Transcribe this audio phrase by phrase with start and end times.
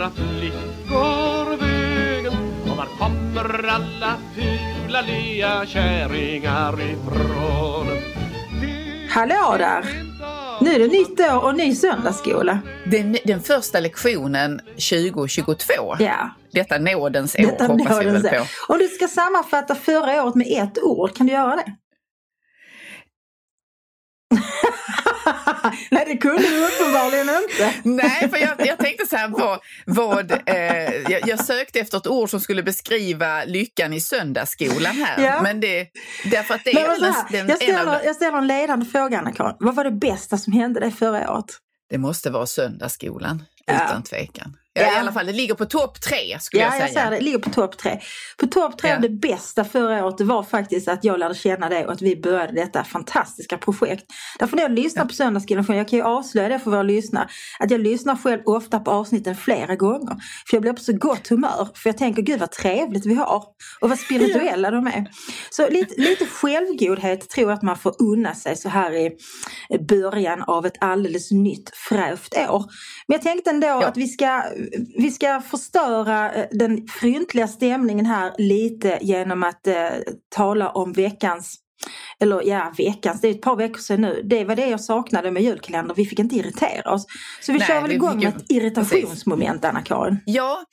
[0.00, 2.32] några flickor vägen
[2.70, 7.86] Och var kommer alla fula lea kärringar ifrån?
[9.10, 9.84] Hallå där!
[10.60, 12.58] Nu är det nytt år och ny söndagsskola.
[12.86, 14.60] Den, den första lektionen
[14.90, 15.72] 2022.
[15.98, 16.30] Ja.
[16.52, 18.72] Detta nådens år Detta hoppas vi väl nådens på.
[18.72, 21.76] Om du ska sammanfatta förra året med ett ord, kan du göra det?
[25.90, 27.74] Nej, det kunde du uppenbarligen inte.
[27.82, 30.32] Nej, för jag, jag tänkte så här på vad...
[30.46, 30.56] Eh,
[31.12, 35.24] jag, jag sökte efter ett ord som skulle beskriva lyckan i söndagsskolan här.
[35.24, 35.42] Ja.
[35.42, 35.88] Men det,
[36.24, 38.38] därför att det Men är vad den, här, den, jag, en av, ställer, jag ställer
[38.38, 39.56] en ledande fråga, Anna-Karin.
[39.58, 41.44] Vad var det bästa som hände dig förra året?
[41.90, 43.74] Det måste vara söndagsskolan, Ja.
[43.84, 44.56] utan tvekan.
[44.72, 44.94] Ja, Ja.
[44.94, 46.84] I alla fall, det ligger på topp tre skulle Ja, jag säga.
[46.86, 47.20] jag säger det.
[47.20, 48.00] Ligger på topp tre.
[48.36, 48.96] På topp tre Ja.
[48.96, 52.02] av det bästa förra året det var faktiskt att jag lärde känna dig och att
[52.02, 54.04] vi började detta fantastiska projekt.
[54.38, 55.08] Därför när jag lyssnar Ja.
[55.08, 58.80] på Söndagsskolan, jag kan ju avslöja det för våra lyssnare, att jag lyssnar själv ofta
[58.80, 60.16] på avsnitten flera gånger.
[60.50, 63.44] För jag blir på så gott humör, för jag tänker gud vad trevligt vi har
[63.80, 65.06] och vad spirituella de är.
[65.50, 69.10] Så lite, lite självgodhet tror jag att man får unna sig så här i
[69.88, 72.64] början av ett alldeles nytt fräscht år.
[73.06, 74.42] Men jag tänkte ändå att vi ska,
[74.96, 79.90] vi ska förstöra eh, den fryntliga stämningen här lite genom att eh,
[80.28, 81.60] tala om veckans
[82.20, 84.22] eller ja, veckans, det är ett par veckor sedan nu.
[84.24, 85.96] Det var det jag saknade med julkalendern.
[85.96, 87.06] Vi fick inte irritera oss.
[87.40, 90.18] Så vi Nej, kör väl igång med ett irritationsmoment, Anna-Karin.
[90.26, 90.64] Ja,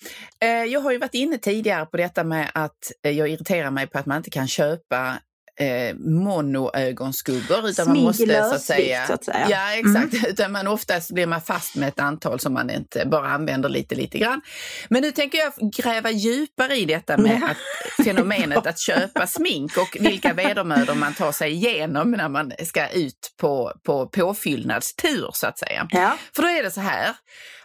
[0.41, 3.87] eh, jag har ju varit inne tidigare på detta med att eh, jag irriterar mig
[3.87, 5.17] på att man inte kan köpa
[5.59, 7.69] eh, monoögonskuggor.
[7.69, 9.47] Utan man måste så att säga, så att säga.
[9.49, 10.27] Ja, exakt.
[10.27, 13.95] Utan man oftast blir man fast med ett antal som man inte bara använder lite,
[13.95, 14.41] lite grann.
[14.89, 17.49] Men nu tänker jag gräva djupare i detta med Ja.
[17.49, 22.89] att, fenomenet att köpa smink och vilka vedermödor man tar sig igenom när man ska
[22.89, 25.87] ut på, på påfyllnadstur så att säga.
[25.89, 26.17] Ja.
[26.35, 27.15] För då är det så här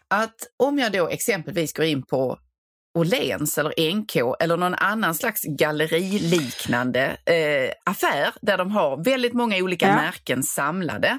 [0.09, 2.39] att om jag då exempelvis går in på
[2.95, 5.43] Åhléns eller NK eller någon annan slags
[6.13, 9.95] galleriliknande eh, affär där de har väldigt många olika Ja.
[9.97, 11.19] märken samlade.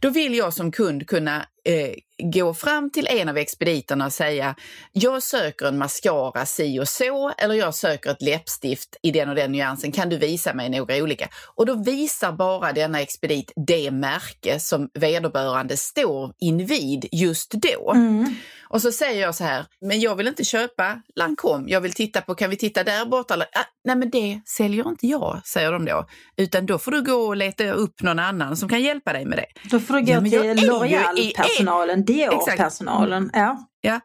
[0.00, 1.94] Då vill jag som kund kunna eh,
[2.32, 4.54] gå fram till en av expediterna och säga
[4.92, 9.34] jag söker en mascara si och så eller jag söker ett läppstift i den och
[9.34, 9.92] den nyansen.
[9.92, 11.28] Kan du visa mig några olika?
[11.54, 17.92] Och då visar bara denna expedit det märke som vederbörande står invid just då.
[17.92, 18.34] Mm.
[18.74, 22.20] Och så säger jag så här, men jag vill inte köpa Lancome, jag vill titta
[22.20, 23.34] på, kan vi titta där borta?
[23.34, 26.06] Ah, nej men det säljer inte jag, säger de då.
[26.36, 29.38] Utan då får du gå och leta upp någon annan som kan hjälpa dig med
[29.38, 29.46] det.
[29.70, 33.30] Då får du gå Ja, till L'Oreal-personalen, Dior-personalen.
[33.32, 34.00] Ja.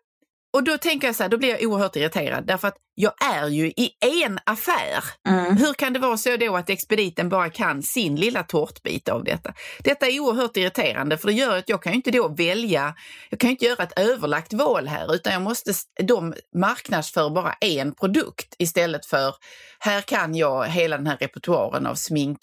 [0.54, 3.48] Och då tänker jag så här, då blir jag oerhört irriterad därför att jag är
[3.48, 5.04] ju i en affär.
[5.28, 5.58] Mm.
[5.58, 9.54] Hur kan det vara så då att expediten bara kan sin lilla tårtbit av detta?
[9.84, 12.96] Detta är oerhört irriterande för det gör att jag kan ju inte då välja,
[13.30, 15.74] jag kan inte göra ett överlagt val här utan jag måste,
[16.04, 19.36] de marknadsför bara en produkt istället för,
[19.80, 22.40] här kan jag hela den här repertoaren av smink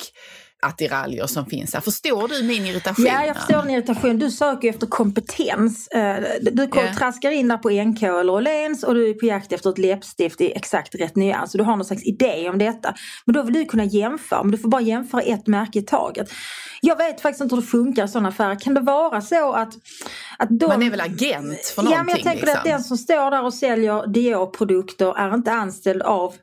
[0.62, 1.80] attiraljer som finns här.
[1.80, 3.04] Förstår du min irritation?
[3.06, 4.18] Ja, jag förstår din irritation.
[4.18, 5.88] Du söker efter kompetens.
[5.88, 6.16] Eh,
[6.52, 6.94] Du Ja.
[6.98, 10.40] traskar in där på NK eller Åhléns och du är på jakt efter ett läppstift
[10.40, 11.52] i exakt rätt nyans.
[11.52, 12.94] Så du har någon slags idé om detta.
[13.24, 16.28] Men då vill du kunna jämföra, men du får bara jämföra ett märke i taget.
[16.80, 18.60] Jag vet faktiskt inte hur det funkar i sådana affärer.
[18.60, 19.72] Kan det vara så att,
[20.38, 20.66] att de...
[20.66, 22.06] Man är väl agent för Ja, någonting?
[22.06, 22.58] men jag tänker liksom.
[22.58, 26.34] att den som står där och säljer Dior-produkter är inte anställd av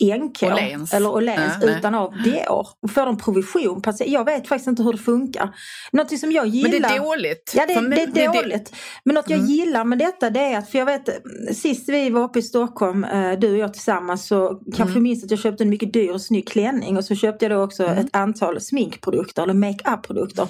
[0.00, 0.94] NK Åhléns.
[0.94, 1.76] eller Åhléns Ja, nej.
[1.78, 2.66] utan av Dior.
[2.82, 3.82] Och får de provision?
[4.06, 5.54] Jag vet faktiskt inte hur det funkar.
[5.92, 6.70] Något som jag gillar.
[6.70, 7.52] Men det är dåligt.
[7.56, 8.74] Ja det, mig- det är dåligt.
[9.04, 9.50] Men något jag Mm.
[9.50, 11.08] gillar med detta det är att, för jag vet
[11.56, 14.94] sist vi var uppe i Stockholm, eh, du och jag tillsammans så kanske Mm.
[14.94, 17.52] du minns att jag köpte en mycket dyr och snygg klänning och så köpte jag
[17.52, 17.98] då också Mm.
[17.98, 20.48] ett antal sminkprodukter eller make-up-produkter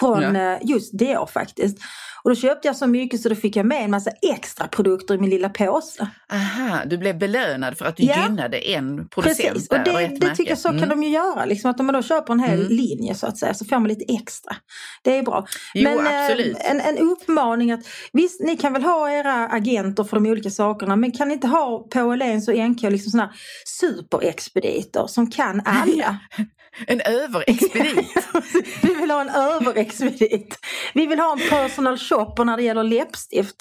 [0.00, 0.52] från Ja.
[0.52, 1.78] eh, just Dior faktiskt.
[2.24, 5.14] Och då köpte jag så mycket så då fick jag med en massa extra produkter
[5.14, 6.06] i min lilla påse.
[6.32, 8.22] Aha, du blev belönad för att du Ja.
[8.22, 10.80] gynnade en producent Precis, och det, och det tycker jag så Mm.
[10.80, 11.44] kan de ju göra.
[11.44, 12.72] Liksom, att om man då köper en hel Mm.
[12.72, 14.56] linje så att säga så får man lite extra.
[15.02, 15.46] Det är bra.
[15.74, 16.56] Jo, men eh, absolut.
[16.60, 17.80] en, en uppmaning att
[18.12, 21.46] visst ni kan väl ha era agenter för de olika sakerna men kan ni inte
[21.46, 23.32] ha på Åhléns och NK liksom sådana
[23.80, 26.18] superexpediter som kan alla?
[26.86, 28.18] En överexpedit.
[28.82, 30.58] Vi vill ha en överexpedit.
[30.94, 33.56] Vi vill ha en personal shopper när det gäller läppstift.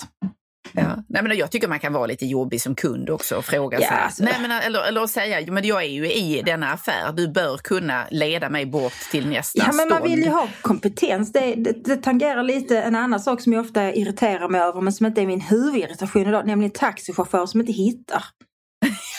[0.74, 0.96] ja.
[1.10, 3.88] Nej, men jag tycker man kan vara lite jobbig som kund också och fråga Ja,
[3.90, 4.06] här.
[4.06, 7.28] alltså- Nej, men, eller, eller säga, "Jo, men jag är ju i denna affär, du
[7.28, 10.12] bör kunna leda mig bort till nästa Ja men man stånd.
[10.12, 11.32] vill ju ha kompetens.
[11.32, 14.94] Det, det, det tangerar lite en annan sak som jag ofta irriterar mig över men
[14.94, 16.48] som inte är min huvudirritation idag.
[16.48, 18.24] Nämligen taxichaufförer som inte hittar.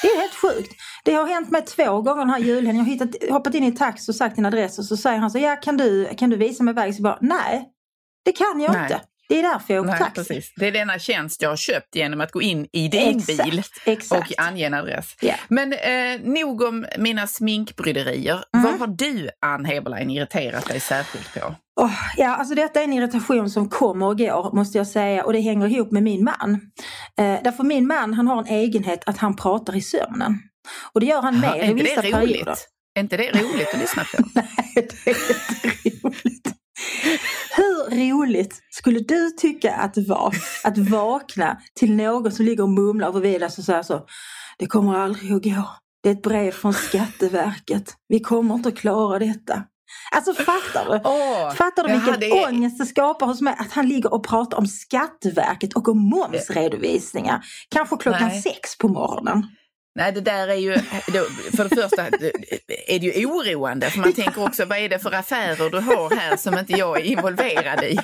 [0.02, 0.72] Det är helt sjukt.
[1.04, 2.76] Det har hänt mig två gånger den här julhelgen.
[2.76, 5.18] Jag har hittat, hoppat in i en taxi och sagt din adress och så säger
[5.18, 6.94] han så ja kan du, kan du visa mig vägen?
[6.94, 7.68] Så jag bara nej.
[8.24, 8.82] Det kan jag Nej.
[8.82, 9.00] inte.
[9.28, 10.14] Det är därför jag åker taxi.
[10.14, 10.52] precis.
[10.56, 13.62] Det är denna tjänst jag har köpt genom att gå in i din Exakt, bil
[13.86, 14.30] exakt.
[14.30, 15.16] och ange en adress.
[15.20, 15.34] Ja.
[15.48, 18.44] Men eh, nog om mina sminkbryderier.
[18.54, 18.64] Mm.
[18.64, 21.54] Vad har du, Ann Heberlein, irriterat dig särskilt på?
[21.80, 25.32] Åh, ja, alltså detta är en irritation som kommer och går måste jag säga och
[25.32, 26.60] det hänger ihop med min man.
[27.18, 30.38] Eh, därför min man han har en egenhet att han pratar i sömnen.
[30.92, 32.44] Och det gör han mer är i vissa det perioder.
[32.44, 32.68] roligt?
[32.94, 34.24] Är inte det roligt att lyssna på?
[34.34, 36.48] Nej, det är inte roligt.
[37.56, 42.68] Hur roligt skulle du tycka att det var att vakna till någon som ligger och
[42.70, 44.06] mumlar bredvid oss och säger så
[44.58, 45.68] Det kommer aldrig att gå.
[46.02, 47.94] Det är ett brev från Skatteverket.
[48.08, 49.64] Vi kommer inte att klara detta.
[50.14, 51.00] Alltså fattar du?
[51.04, 54.58] Åh, Fattar du vilken det ångest det skapar hos mig att han ligger och pratar
[54.58, 57.44] om Skatteverket och om momsredovisningar.
[57.70, 58.42] Kanske klockan Nej.
[58.42, 59.46] sex på morgonen.
[59.94, 60.78] Nej, det där är ju,
[61.56, 62.06] för det första
[62.86, 66.16] är det ju oroande, för man tänker också vad är det för affärer du har
[66.16, 67.98] här som inte jag är involverad i?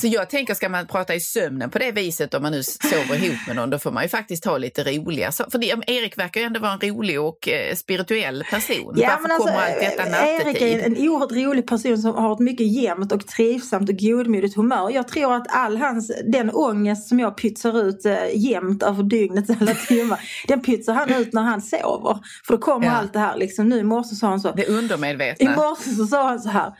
[0.00, 3.24] Så jag tänker, ska man prata i sömnen på det viset om man nu sover
[3.24, 5.50] ihop med någon, då får man ju faktiskt ha lite roliga saker.
[5.50, 8.94] För det, Erik verkar ju ändå vara en rolig och eh, spirituell person.
[8.96, 10.78] Varför kommer allt detta alltså, Erik nattetid?
[10.80, 14.90] är en oerhört rolig person som har ett mycket jämnt och trivsamt och godmodigt humör.
[14.90, 19.50] Jag tror att all hans, den ångest som jag pytsar ut eh, jämt över dygnets
[19.60, 22.18] alla timmar, den pytsar han ut när han sover.
[22.46, 22.92] För då kommer Ja.
[22.92, 23.68] allt det här liksom.
[23.68, 24.52] Nu i morse sa han så.
[24.52, 25.56] Det I undermedvetna.
[25.56, 26.72] morse så sa han så här.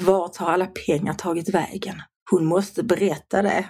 [0.00, 2.02] Vart har alla pengar tagit vägen?
[2.30, 3.68] Hon måste berätta det.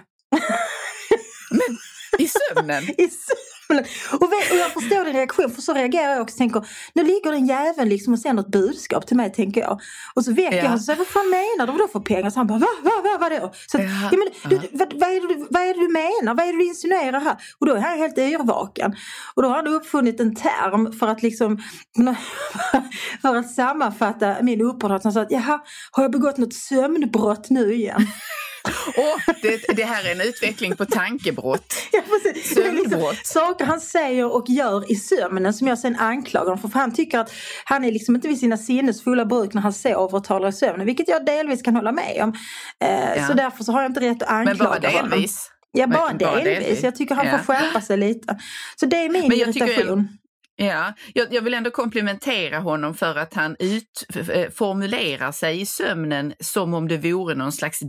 [2.17, 2.83] I sömnen?
[2.97, 3.85] i sömnen.
[4.13, 6.37] Och, och jag förstår din reaktion för så reagerar jag också.
[6.37, 9.79] Tänker, nu ligger den jäveln liksom och sänder ett budskap till mig tänker jag.
[10.15, 10.55] Och så väcker Ja.
[10.57, 11.71] jag honom och säger, vad fan menar du?
[11.71, 12.29] Vadå för pengar?
[12.29, 13.51] Så han bara, va, va, va, vadå?
[13.67, 14.09] Så, att, Ja.
[14.11, 16.33] ja, men, du, vad, vad, är det, du- vad är det du menar?
[16.35, 17.35] Vad är det du insinuerar här?
[17.59, 18.95] Och då är han helt yrvaken.
[19.35, 21.57] Och då har han uppfunnit en term för att liksom
[23.21, 25.03] för att sammanfatta min upprördhet.
[25.03, 25.59] Han sa jaha,
[25.91, 28.07] har jag begått något sömnbrott nu igen?
[28.97, 31.73] Åh, det, det här är en utveckling på tankebrott.
[31.91, 32.55] Ja, precis.
[32.55, 33.25] Liksom Sömnbrott.
[33.25, 36.67] saker han säger och gör i sömnen som jag sen anklagar honom för.
[36.67, 37.31] För han tycker att
[37.63, 40.85] han är liksom inte vid sina sinnesfulla bruk när han sover och talar i sömnen.
[40.85, 42.33] Vilket jag delvis kan hålla med om.
[42.83, 43.27] Eh, Ja.
[43.27, 45.09] Så därför så har jag inte rätt att Men anklaga bara honom.
[45.09, 45.51] delvis.
[45.71, 46.59] Ja, bara Men bara delvis.
[46.59, 46.83] delvis.
[46.83, 47.37] Jag tycker han Ja.
[47.37, 48.39] får skärpa sig lite.
[48.75, 50.07] Så det är min Men jag irritation.
[50.55, 54.05] Ja, jag, jag vill ändå komplimentera honom för att han ut,
[54.55, 57.79] formulerar sig i sömnen som om det vore någon slags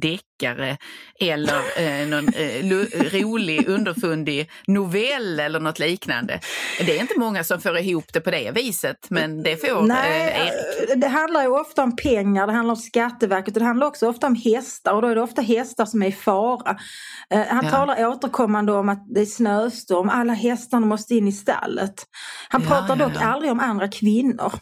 [0.41, 0.77] deckare
[1.21, 1.61] eller
[2.03, 6.41] eh, någon eh, rolig underfundig novell eller något liknande.
[6.87, 10.29] Det är inte många som får ihop det på det viset, men det får Nej,
[10.31, 11.01] eh, Erik.
[11.01, 14.27] det handlar ju ofta om pengar, det handlar om Skatteverket och det handlar också ofta
[14.27, 16.77] om hästar och då är det ofta hästar som är i fara.
[17.31, 17.71] Eh, Han Ja.
[17.71, 21.95] talar återkommande om att det är snöstorm, alla hästarna måste in i stallet.
[22.49, 24.53] Han Ja, pratar ja, dock aldrig om andra kvinnor.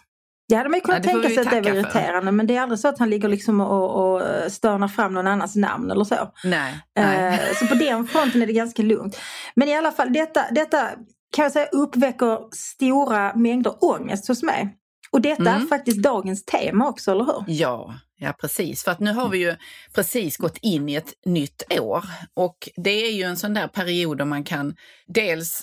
[0.50, 1.98] Ja, de är kunnat Ja, det får tänka sig att det var tacka för.
[1.98, 4.22] irriterande men det är aldrig så att han ligger liksom och, och
[4.52, 6.14] stönar fram någon annans namn eller så.
[6.44, 7.34] Nej, nej.
[7.34, 9.18] Eh, Så på den fronten är det ganska lugnt.
[9.54, 10.88] Men i alla fall, detta, detta
[11.36, 14.74] kan jag säga uppväcker stora mängder ångest hos mig.
[15.10, 15.68] Och detta är Mm.
[15.68, 17.44] faktiskt dagens tema också, eller hur?
[17.46, 18.84] Ja, ja precis.
[18.84, 19.56] För att nu har vi ju
[19.94, 22.04] precis gått in i ett nytt år
[22.34, 24.74] och det är ju en sån där period då man kan
[25.06, 25.62] dels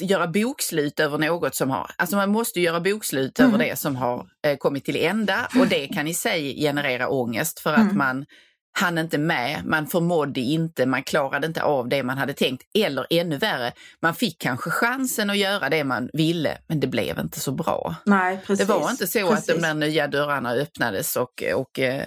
[0.00, 3.54] göra bokslut över något som har, alltså man måste göra bokslut Mm.
[3.54, 7.60] över det som har eh, kommit till ända och det kan i sig generera ångest
[7.60, 7.96] för att Mm.
[7.98, 8.26] man
[8.72, 12.62] hann inte med, man förmådde inte, man klarade inte av det man hade tänkt.
[12.74, 17.18] Eller ännu värre, man fick kanske chansen att göra det man ville, men det blev
[17.18, 17.94] inte så bra.
[18.04, 18.66] Nej, precis.
[18.66, 19.50] Det var inte så precis.
[19.50, 22.04] att de där nya dörrarna öppnades och, och eh,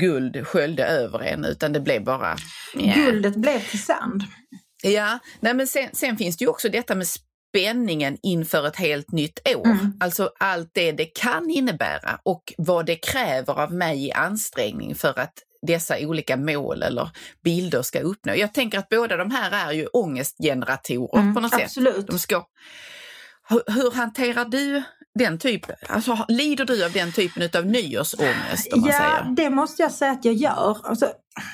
[0.00, 2.36] guld sköljde över en, utan det blev bara...
[2.74, 4.22] Ja, Guldet blev till sand.
[4.82, 5.18] ja.
[5.40, 7.06] Nej, men sen, sen finns det ju också detta med
[7.54, 9.66] spänningen inför ett helt nytt år.
[9.66, 9.92] Mm.
[10.00, 15.18] Alltså allt det det kan innebära och vad det kräver av mig i ansträngning för
[15.18, 15.32] att
[15.66, 17.10] dessa olika mål eller
[17.44, 18.34] bilder ska uppnå.
[18.34, 21.62] Jag tänker att båda de här är ju ångestgeneratorer Mm, på något sätt.
[21.62, 22.06] absolut.
[22.06, 22.46] De ska...
[23.48, 24.82] hur, hur hanterar du
[25.14, 25.76] den typen?
[25.88, 28.72] Alltså, lider du av den typen av nyårsångest?
[28.72, 29.34] Om man Ja, säger?
[29.36, 30.76] det måste jag säga att jag gör.
[30.84, 31.06] Alltså,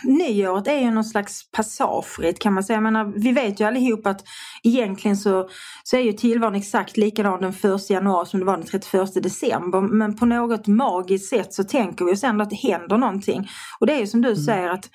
[0.05, 2.77] nyåret är ju någon slags passagefritt kan man säga.
[2.77, 4.25] Jag menar, vi vet ju allihop att
[4.63, 5.49] egentligen så,
[5.85, 9.81] så är ju tillvaron exakt likadan den 1 januari som det var den 31 december.
[9.81, 13.49] Men på något magiskt sätt så tänker vi oss ändå att det händer någonting.
[13.81, 14.89] Och det är ju som du säger att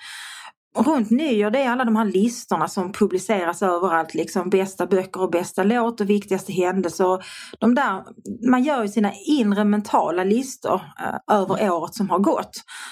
[0.76, 4.14] runt nyår det är alla de här listorna som publiceras överallt.
[4.14, 7.24] Liksom bästa böcker och bästa låt och viktigaste händelser.
[7.58, 8.04] De där,
[8.50, 12.50] man gör ju sina inre mentala listor eh, över året som har gått.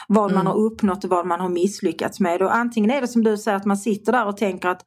[0.09, 0.47] Vad man Mm.
[0.47, 2.43] har uppnått och vad man har misslyckats med.
[2.43, 4.81] Och antingen är det som du säger att man sitter där och tänker att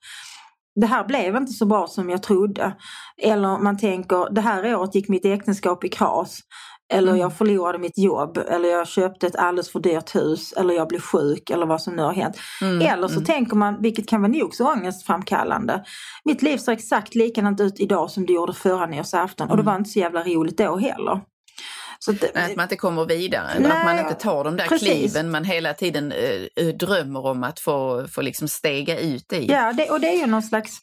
[0.81, 2.75] det här blev inte så bra som jag trodde.
[3.21, 6.39] Eller man tänker det här året gick mitt äktenskap i kras.
[6.93, 7.21] Eller Mm.
[7.21, 10.99] jag förlorade mitt jobb, eller jag köpte ett alldeles för dyrt hus, eller jag blev
[10.99, 12.35] sjuk, eller vad som nu har hänt.
[12.61, 13.25] Mm, Eller så mm.
[13.25, 15.83] tänker man, vilket kan vara nog så ångestframkallande,
[16.25, 19.71] mitt liv ser exakt likadant ut idag som det gjorde förra nyårsafton och det Mm.
[19.73, 21.21] var inte så jävla roligt då heller.
[21.99, 24.67] Så att, Nej, man inte kommer vidare, eller att man Nej, inte tar de där
[24.67, 24.87] precis.
[24.87, 26.11] kliven man hela tiden
[26.55, 29.45] eh, drömmer om att få, få liksom stega ut i.
[29.49, 30.77] Ja, det, och det är ju någon slags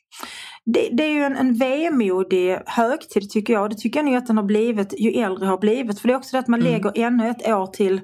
[0.65, 3.71] det, det är ju en, en vemodig högtid tycker jag.
[3.71, 6.01] Det tycker jag nog att den har blivit ju äldre har blivit.
[6.01, 6.73] För det är också det att man Mm.
[6.73, 8.01] lägger ännu ett år till,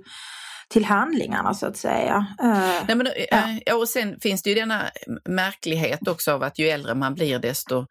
[0.69, 2.27] till handlingarna så att säga.
[2.43, 3.43] Eh, Nej, men, Ja.
[3.67, 3.75] ja.
[3.77, 4.83] och sen finns det ju denna
[5.29, 7.87] märklighet också av att ju äldre man blir desto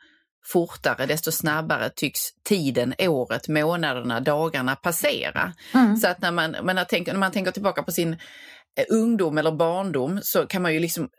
[0.46, 5.54] fortare, desto snabbare tycks tiden, året, månaderna, dagarna passera.
[5.74, 5.98] mm.
[5.98, 9.38] Så att när man, men när, tänker, när man tänker tillbaka på sin eh, ungdom
[9.38, 11.10] eller barndom så kan man ju liksom,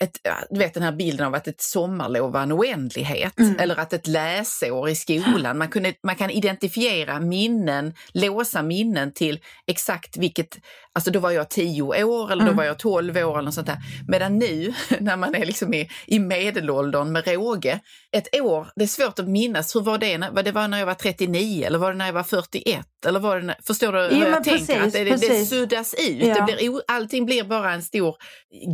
[0.00, 0.18] ett,
[0.50, 3.58] du vet den här bilden av att ett sommarlov var en oändlighet Mm.
[3.58, 9.40] eller att ett läsår i skolan, man, kunde, man kan identifiera minnen, låsa minnen till
[9.66, 10.58] exakt vilket,
[10.92, 12.56] alltså då var jag tio år eller då Mm.
[12.56, 13.78] var jag tolv år eller något sånt där.
[14.08, 17.80] Medan nu när man är liksom i, i medelåldern med råge,
[18.12, 20.86] ett år, det är svårt att minnas, hur var det, när, det var när jag
[20.86, 22.86] var 39 eller var det när jag var 41?
[23.06, 24.58] Eller var det när, förstår du hur Jo, jag men tänker?
[24.66, 25.50] precis, att det, det, det precis.
[25.50, 26.34] suddas ut, Ja.
[26.46, 28.16] det blir, allting blir bara en stor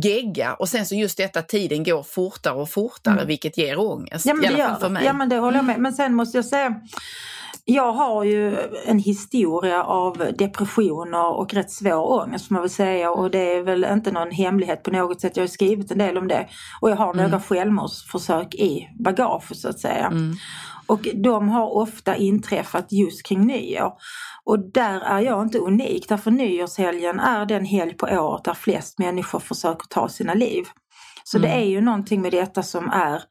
[0.03, 3.27] gegga och sen så just detta tiden går fortare och fortare Mm.
[3.27, 5.05] vilket ger ångest, Ja men, i alla fall för mig.
[5.05, 5.79] ja men det håller jag med.
[5.79, 6.75] Men sen måste jag säga,
[7.73, 13.11] jag har ju en historia av depressioner och rätt svår ångest får man väl säga
[13.11, 15.37] och det är väl inte någon hemlighet på något sätt.
[15.37, 16.47] Jag har skrivit en del om det
[16.81, 17.23] och jag har Mm.
[17.31, 20.05] några självmordsförsök i bagaget så att säga.
[20.05, 20.33] Mm.
[20.87, 23.93] Och de har ofta inträffat just kring nyår.
[24.43, 28.99] Och där är jag inte unik därför nyårshelgen är den helg på året där flest
[28.99, 30.65] människor försöker ta sina liv.
[31.23, 31.49] Så Mm.
[31.49, 33.21] det är ju någonting med detta som är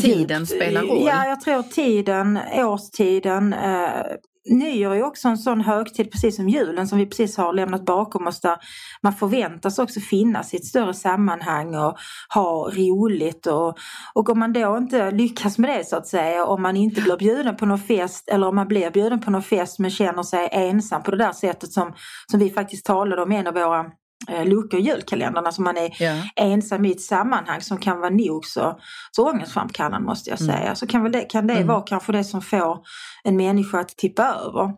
[0.00, 1.06] Tiden djupt- spelar roll.
[1.06, 3.52] Ja, jag tror tiden, årstiden.
[3.52, 4.02] Eh,
[4.50, 8.26] nyår är också en sån högtid precis som julen som vi precis har lämnat bakom
[8.26, 8.56] oss där
[9.02, 11.96] man förväntas också finnas i ett större sammanhang och
[12.34, 13.76] ha roligt och,
[14.14, 17.16] och om man då inte lyckas med det så att säga, om man inte blir
[17.16, 20.48] bjuden på någon fest eller om man blir bjuden på någon fest men känner sig
[20.52, 21.92] ensam på det där sättet som,
[22.30, 23.84] som vi faktiskt talade om i en av våra
[24.28, 26.22] eh, luckor i julkalendern, alltså man är Ja.
[26.36, 28.78] ensam i ett sammanhang som kan vara nog så,
[29.16, 30.56] så ångestframkallande måste jag Mm.
[30.56, 30.74] säga.
[30.74, 31.66] Så kan, väl det, kan det Mm.
[31.66, 32.78] vara kanske det som får
[33.24, 34.70] en människa att tippa över.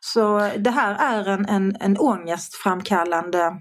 [0.00, 3.52] Så det här är en, en, en ångestframkallande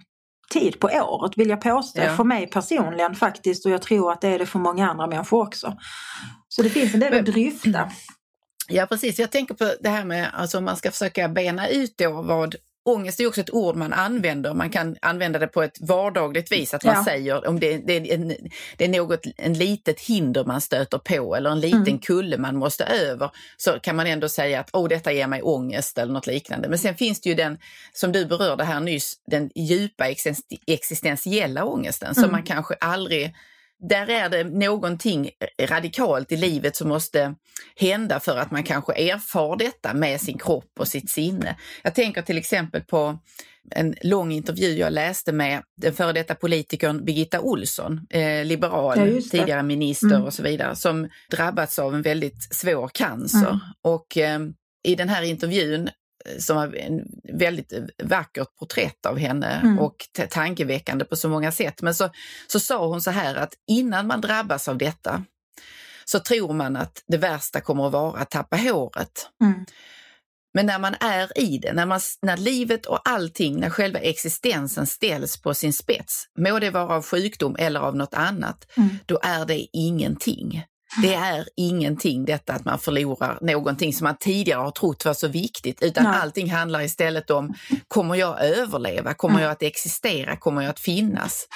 [0.53, 2.01] tid på året vill jag påstå.
[2.01, 2.15] Ja.
[2.15, 5.41] För mig personligen faktiskt och jag tror att det är det för många andra människor
[5.47, 5.73] också.
[6.49, 7.89] Så det finns en del att dryfta.
[8.67, 11.97] Ja precis, jag tänker på det här med alltså om man ska försöka bena ut
[11.97, 14.53] då vad Ångest är också ett ord man använder.
[14.53, 16.73] Man kan använda det på ett vardagligt vis.
[16.73, 17.05] Att man Ja.
[17.05, 18.27] säger om det, det, är en,
[18.77, 21.99] det är något, en litet hinder man stöter på eller en liten Mm.
[21.99, 23.31] kulle man måste över.
[23.57, 26.69] Så kan man ändå säga att oh, detta ger mig ångest eller något liknande.
[26.69, 27.57] Men sen finns det ju den,
[27.93, 32.31] som du berörde här nyss, den djupa existen- existentiella ångesten som Mm.
[32.31, 33.35] man kanske aldrig
[33.89, 35.29] där är det någonting
[35.61, 37.35] radikalt i livet som måste
[37.75, 41.55] hända för att man kanske erfar detta med sin kropp och sitt sinne.
[41.83, 43.19] Jag tänker till exempel på
[43.75, 49.21] en lång intervju jag läste med den före detta politikern Birgitta Olsson, eh, liberal, Ja,
[49.31, 50.23] tidigare minister Mm.
[50.23, 53.47] och så vidare, som drabbats av en väldigt svår cancer.
[53.47, 53.59] Mm.
[53.83, 54.39] Och eh,
[54.83, 55.89] i den här intervjun
[56.39, 57.01] som var en
[57.39, 57.73] väldigt
[58.03, 59.79] vackert porträtt av henne Mm.
[59.79, 59.95] och
[60.29, 61.81] tankeväckande på så många sätt.
[61.81, 62.09] Men så,
[62.47, 65.23] så sa hon så här att innan man drabbas av detta
[66.05, 69.29] så tror man att det värsta kommer att vara att tappa håret.
[69.43, 69.65] Mm.
[70.53, 74.87] Men när man är i det, när, man, när livet och allting, när själva existensen
[74.87, 78.89] ställs på sin spets, må det vara av sjukdom eller av något annat, Mm.
[79.05, 80.63] då är det ingenting.
[81.01, 85.27] Det är ingenting detta att man förlorar någonting som man tidigare har trott var så
[85.27, 86.19] viktigt, utan Nej.
[86.21, 87.53] allting handlar istället om,
[87.87, 89.13] kommer jag överleva?
[89.13, 89.43] Kommer Mm.
[89.43, 90.37] jag att existera?
[90.37, 91.47] Kommer jag att finnas?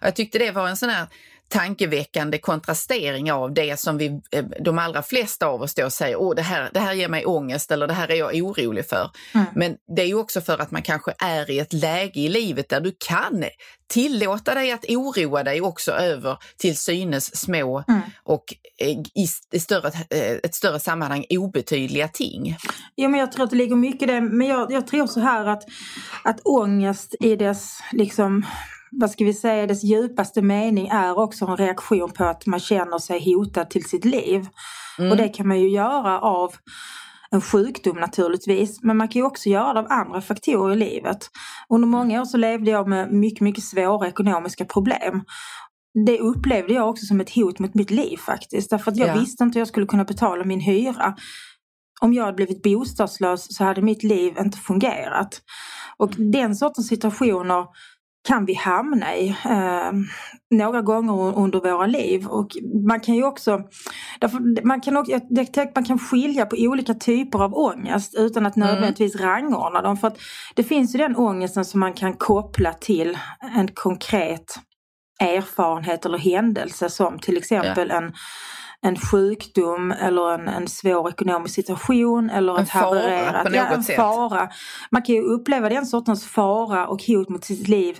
[0.00, 1.06] Och jag tyckte det var en sån här
[1.50, 6.34] tankeväckande kontrastering av det som vi, eh, de allra flesta av oss då säger, åh
[6.34, 9.10] det här, det här ger mig ångest eller det här är jag orolig för.
[9.34, 9.46] Mm.
[9.54, 12.68] Men det är ju också för att man kanske är i ett läge i livet
[12.68, 13.44] där du kan
[13.88, 18.00] tillåta dig att oroa dig också över till synes små Mm.
[18.22, 18.44] och
[18.78, 18.98] eh,
[19.54, 22.56] i större, eh, ett större sammanhang obetydliga ting.
[22.96, 24.20] Jo men jag tror att det ligger mycket i det.
[24.20, 25.62] Men jag, jag tror så här att,
[26.24, 28.46] att ångest i dess, liksom,
[28.90, 32.98] vad ska vi säga, dess djupaste mening är också en reaktion på att man känner
[32.98, 34.48] sig hotad till sitt liv.
[34.98, 35.10] Mm.
[35.10, 36.54] Och det kan man ju göra av
[37.30, 38.82] en sjukdom naturligtvis.
[38.82, 41.30] Men man kan ju också göra det av andra faktorer i livet.
[41.68, 45.22] Under många år så levde jag med mycket, mycket svåra ekonomiska problem.
[46.06, 48.70] Det upplevde jag också som ett hot mot mitt liv faktiskt.
[48.70, 49.14] Därför att jag Ja.
[49.20, 51.14] visste inte hur jag skulle kunna betala min hyra.
[52.02, 55.42] om jag hade blivit bostadslös så hade mitt liv inte fungerat.
[55.96, 57.66] Och den sortens situationer
[58.28, 59.92] kan vi hamna i eh,
[60.50, 62.26] några gånger under våra liv.
[62.26, 62.48] Och
[62.86, 63.62] man kan ju också,
[64.20, 65.20] därför, man, kan också
[65.74, 68.68] man kan skilja på olika typer av ångest utan att mm.
[68.68, 69.28] nödvändigtvis mm.
[69.28, 69.96] rangordna dem.
[69.96, 70.18] För att
[70.54, 73.18] det finns ju den ångesten som man kan koppla till
[73.56, 74.60] en konkret
[75.20, 77.96] erfarenhet eller händelse som till exempel ja.
[77.96, 78.12] en
[78.82, 83.54] en sjukdom eller en, en svår ekonomisk situation eller en ett havererat...
[83.54, 83.96] Ja, en sätt.
[83.96, 84.48] fara.
[84.90, 87.98] Man kan ju uppleva den sortens fara och hot mot sitt liv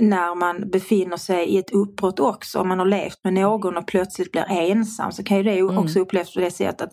[0.00, 2.58] när man befinner sig i ett uppbrott också.
[2.58, 5.78] Om man har levt med någon och plötsligt blir ensam så kan ju det mm.
[5.78, 6.90] också upplevas på det sättet.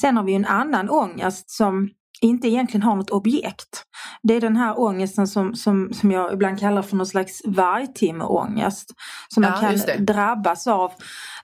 [0.00, 3.82] Sen har vi en annan ångest som inte egentligen har något objekt.
[4.22, 8.90] Det är den här ångesten som, som, som jag ibland kallar för någon slags vargtimmeångest.
[9.28, 10.92] Som man ja, kan drabbas av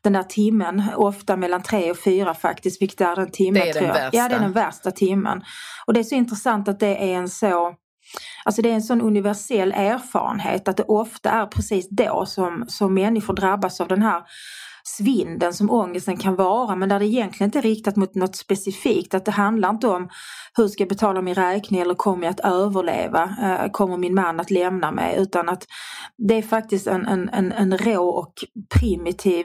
[0.03, 3.63] den där timmen, ofta mellan tre och fyra faktiskt, vilket är den timmen.
[3.63, 4.17] Det är den värsta.
[4.17, 5.43] Ja, det är den värsta timmen.
[5.87, 7.75] Och det är så intressant att det är en så
[8.45, 12.95] Alltså det är en sån universell erfarenhet att det ofta är precis då som, som
[12.95, 14.23] människor drabbas av den här
[14.85, 19.15] svinden som ångesten kan vara men där det egentligen inte är riktat mot något specifikt.
[19.15, 20.09] Att det handlar inte om
[20.57, 23.37] hur ska jag betala min räkning eller kommer jag att överleva?
[23.43, 25.17] Eh, kommer min man att lämna mig?
[25.19, 25.67] Utan att
[26.29, 28.35] det är faktiskt en, en, en, en rå och
[28.81, 29.45] primitiv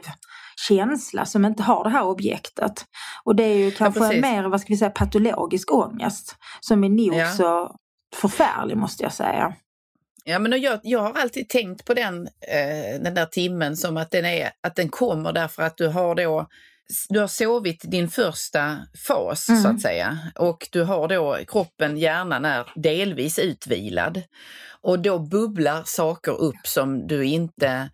[0.68, 2.84] känsla som inte har det här objektet.
[3.24, 6.84] Och det är ju kanske ja, en mer, vad ska vi säga, patologisk ångest som
[6.84, 7.30] är nog ja.
[7.30, 7.76] så
[8.16, 9.54] förfärlig måste jag säga.
[10.28, 14.10] Ja, men jag, jag har alltid tänkt på den, eh, den där timmen som att
[14.10, 16.48] den, är, att den kommer därför att du har då
[17.08, 18.76] du har sovit din första
[19.06, 19.62] fas mm.
[19.62, 24.22] så att säga och du har då kroppen, hjärnan är delvis utvilad.
[24.80, 27.90] Och då bubblar saker upp som du inte...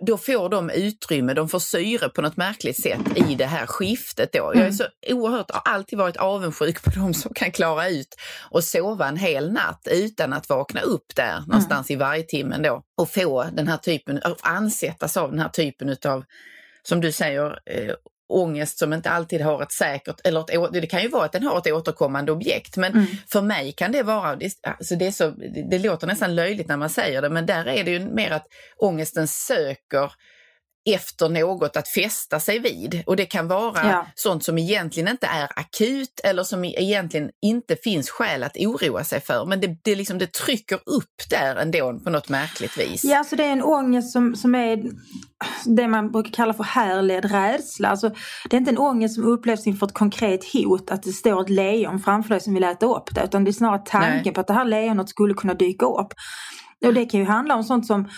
[0.00, 4.32] Då, får de utrymme, de får syre på något märkligt sätt i det här skiftet
[4.32, 4.38] då.
[4.38, 4.72] Jag är mm.
[4.72, 8.16] så oerhört, har alltid varit avundsjuk på de som kan klara ut
[8.50, 11.44] och sova en hel natt utan att vakna upp där mm.
[11.46, 16.24] någonstans i vargtimmen då och få den här typen, ansättas av den här typen utav
[16.82, 17.94] som du säger, eh,
[18.28, 21.42] ångest som inte alltid har ett säkert, eller ett, det kan ju vara att den
[21.42, 23.06] har ett återkommande objekt men mm.
[23.32, 25.30] för mig kan det vara, alltså det, är så,
[25.70, 28.46] det låter nästan löjligt när man säger det men där är det ju mer att
[28.76, 30.12] ångesten söker
[30.94, 33.02] efter något att fästa sig vid.
[33.06, 34.06] Och det kan vara ja.
[34.14, 39.20] sånt som egentligen inte är akut eller som egentligen inte finns skäl att oroa sig
[39.20, 39.46] för.
[39.46, 43.04] Men det, det, liksom, det trycker upp där ändå på något märkligt vis.
[43.04, 44.82] Ja, alltså det är en ångest som, som är
[45.64, 47.88] det man brukar kalla för härledd rädsla.
[47.88, 48.08] Alltså,
[48.50, 51.50] det är inte en ångest som upplevs inför ett konkret hot, att det står ett
[51.50, 54.34] lejon framför dig som vill äta upp det, utan det är snarare tanken Nej.
[54.34, 56.12] på att det här lejonet skulle kunna dyka upp.
[56.86, 58.08] Och det kan ju handla om sånt som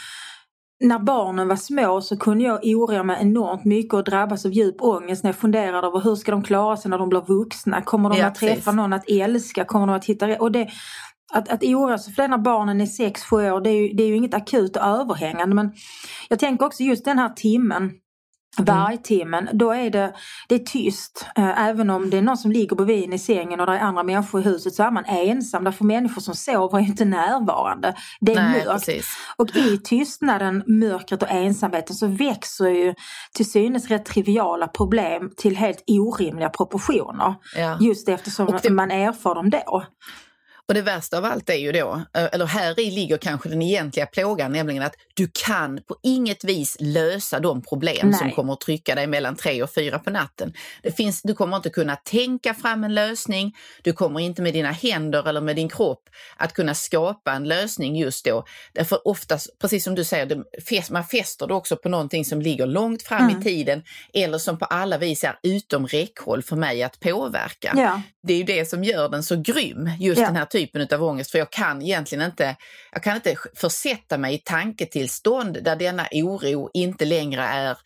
[0.81, 4.83] när barnen var små så kunde jag oroa mig enormt mycket och drabbas av djup
[4.83, 7.83] ångest när jag funderade över hur ska de klara sig när de blir vuxna?
[7.83, 8.75] Kommer de ja, att träffa precis.
[8.75, 9.65] någon att älska?
[9.65, 10.69] Kommer de att hitta och det,
[11.33, 14.03] att, att oroa sig för det när barnen är 6-7 år det är, ju, det
[14.03, 15.73] är ju inget akut och överhängande men
[16.29, 17.91] jag tänker också just den här timmen
[18.59, 18.75] Mm.
[18.75, 20.15] vargtimmen, då är det,
[20.49, 21.27] det är tyst.
[21.37, 24.03] Äh, även om det är någon som ligger bredvid i sängen och det är andra
[24.03, 25.65] människor i huset så är man ensam.
[25.65, 27.95] Därför människor som sover är inte närvarande.
[28.21, 28.87] Det är Nej, mörkt.
[28.87, 29.07] Precis.
[29.37, 32.95] Och i tystnaden, mörkret och ensamheten så växer ju
[33.35, 37.35] till synes rätt triviala problem till helt orimliga proportioner.
[37.57, 37.77] Ja.
[37.81, 38.71] Just eftersom det...
[38.71, 39.85] man erfar dem då.
[40.71, 43.63] Och det värsta av allt är ju då, eh, eller här i ligger kanske den
[43.63, 48.19] egentliga plågan, nämligen att du kan på inget vis lösa de problem Nej.
[48.19, 50.53] som kommer att trycka dig mellan tre och fyra på natten.
[50.83, 54.71] Det finns, du kommer inte kunna tänka fram en lösning, du kommer inte med dina
[54.71, 58.45] händer eller med din kropp att kunna skapa en lösning just då.
[58.73, 63.03] Därför oftast, precis som du säger, man fäster det också på någonting som ligger långt
[63.03, 63.41] fram mm.
[63.41, 63.83] i tiden
[64.15, 67.73] eller som på alla vis är utom räckhåll för mig att påverka.
[67.77, 68.03] Ja.
[68.23, 70.27] Det är ju det som gör den så grym, just ja.
[70.27, 72.57] den här typen typen av ångest för jag kan egentligen inte,
[72.93, 77.79] jag kan inte försätta mig i tanketillstånd där denna oro inte längre är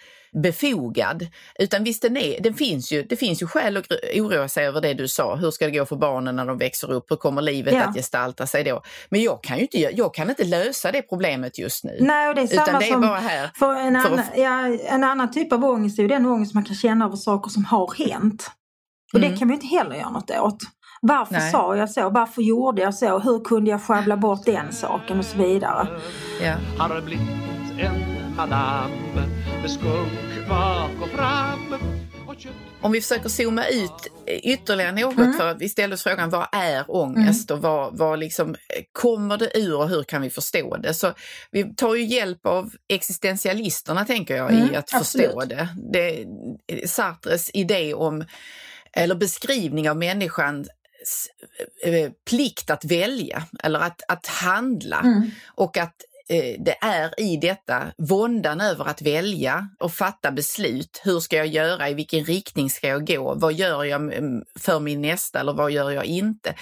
[0.42, 1.26] befogad.
[1.58, 4.80] Utan visst, den är, den finns ju, det finns ju skäl att oroa sig över
[4.80, 5.36] det du sa.
[5.36, 7.10] Hur ska det gå för barnen när de växer upp?
[7.10, 7.82] Hur kommer livet ja.
[7.82, 8.82] att gestalta sig då?
[9.08, 11.96] Men jag kan ju inte, jag kan inte lösa det problemet just nu.
[12.00, 13.50] Nej, och det är samma Utan det är som bara här.
[13.54, 16.64] För en, för annan, ja, en annan typ av ångest är ju den ångest man
[16.64, 18.50] kan känna över saker som har hänt.
[19.12, 19.30] Och mm.
[19.30, 20.58] det kan vi inte heller göra något åt.
[21.00, 21.52] Varför Nej.
[21.52, 22.10] sa jag så?
[22.10, 23.18] Varför gjorde jag så?
[23.18, 25.88] Hur kunde jag sjabbla bort den saken och så vidare.
[26.42, 26.54] Ja.
[26.78, 27.28] Har blivit
[27.78, 28.90] en madam
[29.62, 31.74] med skunk bak och fram
[32.80, 35.32] om vi försöker zooma ut ytterligare något mm.
[35.32, 37.58] för att vi ställer oss frågan vad är ångest mm.
[37.58, 38.54] och vad, vad liksom,
[38.92, 40.94] kommer det ur och hur kan vi förstå det?
[40.94, 41.12] Så
[41.50, 45.26] vi tar ju hjälp av existentialisterna tänker jag mm, i att absolut.
[45.26, 45.68] förstå det.
[45.92, 46.90] det.
[46.90, 48.24] Sartres idé om
[48.92, 50.74] eller beskrivning av människans eh,
[52.24, 55.30] plikt att välja eller att, att handla Mm.
[55.46, 55.94] och att
[56.28, 61.00] eh, det är i detta våndan över att välja och fatta beslut.
[61.04, 61.88] Hur ska jag göra?
[61.90, 63.34] I vilken riktning ska jag gå?
[63.34, 66.54] Vad gör jag mm, för min nästa eller vad gör jag inte?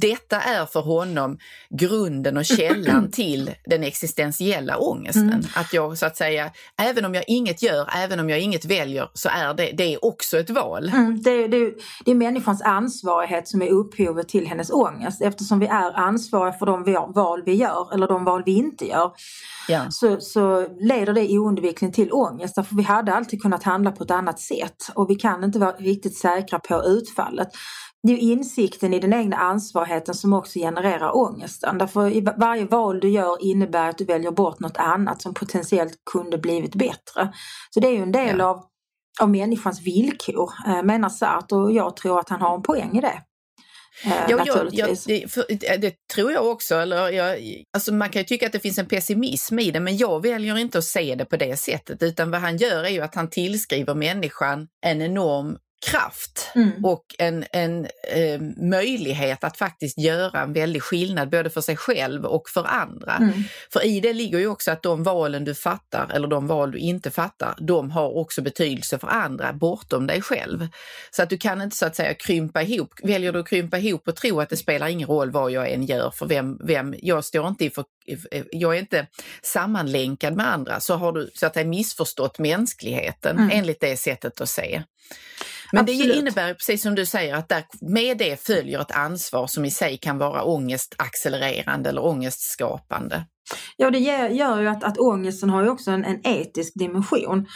[0.00, 1.38] Detta är för honom
[1.70, 5.28] grunden och källan till den existentiella ångesten.
[5.28, 5.44] Mm.
[5.54, 6.50] Att jag så att säga,
[6.82, 10.04] även om jag inget gör, även om jag inget väljer, så är det, det är
[10.04, 10.88] också ett val.
[10.88, 11.72] Mm, det, det,
[12.04, 16.66] det är människans ansvarighet som är upphovet till hennes ångest eftersom vi är ansvariga för
[16.66, 19.12] de val vi gör eller de val vi inte gör.
[19.68, 19.86] Ja.
[19.90, 24.10] Så, så leder det oundvikligen till ångest därför vi hade alltid kunnat handla på ett
[24.10, 27.48] annat sätt och vi kan inte vara riktigt säkra på utfallet.
[28.02, 29.36] Det är insikten i den egna
[29.82, 31.78] ansvarigheten som också genererar ångesten.
[31.78, 36.38] Därför varje val du gör innebär att du väljer bort något annat som potentiellt kunde
[36.38, 37.32] blivit bättre.
[37.70, 38.44] Så det är ju en del Ja.
[38.46, 38.64] av,
[39.20, 43.00] av människans villkor eh, menar Sartre och jag tror att han har en poäng i
[43.00, 43.22] det.
[44.04, 45.44] Eh, Ja, jag, jag, det, för,
[45.78, 46.74] det tror jag också.
[46.74, 47.38] Eller jag,
[47.74, 50.58] alltså man kan ju tycka att det finns en pessimism i det, men jag väljer
[50.58, 52.02] inte att se det på det sättet.
[52.02, 55.56] Utan vad han gör är ju att han tillskriver människan en enorm
[55.90, 56.84] kraft Mm.
[56.84, 62.24] och en, en eh, möjlighet att faktiskt göra en väldig skillnad både för sig själv
[62.24, 63.16] och för andra.
[63.16, 63.42] Mm.
[63.72, 66.78] För i det ligger ju också att de valen du fattar eller de val du
[66.78, 70.68] inte fattar, de har också betydelse för andra bortom dig själv.
[71.10, 72.94] Så att du kan inte så att säga krympa ihop.
[73.02, 75.86] Väljer du att krympa ihop och tro att det spelar ingen roll vad jag än
[75.86, 77.84] gör för vem, vem jag står inte i för,
[78.52, 79.06] jag är inte
[79.42, 83.50] sammanlänkad med andra så har du så att säga missförstått mänskligheten Mm.
[83.52, 84.82] enligt det sättet att se.
[85.72, 86.16] Men det Absolut.
[86.16, 89.98] innebär precis som du säger att där, med det följer ett ansvar som i sig
[89.98, 93.24] kan vara ångestaccelererande eller ångestskapande.
[93.76, 97.46] Ja, det gör ju att, att ångesten har ju också en, en etisk dimension.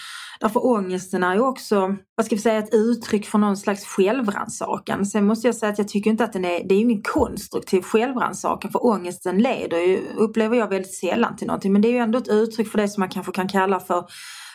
[0.40, 5.06] Därför ångesten är ju också, vad ska vi säga, ett uttryck för någon slags självrannsakan.
[5.06, 7.02] Sen måste jag säga att jag tycker inte att den är, det är ju ingen
[7.02, 11.72] konstruktiv självrannsakan för ångesten leder ju, upplever jag väldigt sällan till någonting.
[11.72, 14.04] Men det är ju ändå ett uttryck för det som man kanske kan kalla för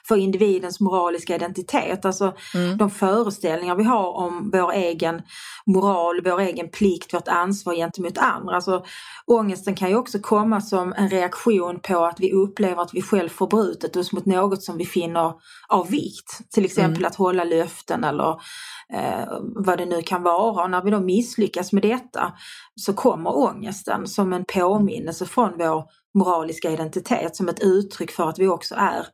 [0.08, 2.06] för individens moraliska identitet.
[2.06, 2.78] Alltså Mm.
[2.78, 5.22] de föreställningar vi har om vår egen
[5.66, 8.56] moral, vår egen plikt, vårt ansvar gentemot andra.
[8.56, 8.84] Alltså,
[9.26, 13.30] ångesten kan ju också komma som en reaktion på att vi upplever att vi själv
[13.30, 15.34] förbrutit oss mot något som vi finner
[15.70, 16.52] av vikt.
[16.54, 17.08] Till exempel Mm.
[17.08, 18.30] att hålla löften eller
[18.94, 20.64] eh, vad det nu kan vara.
[20.64, 22.34] Och när vi då misslyckas med detta
[22.76, 25.84] så kommer ångesten som en påminnelse från vår
[26.14, 29.06] moraliska identitet, som ett uttryck för att vi också är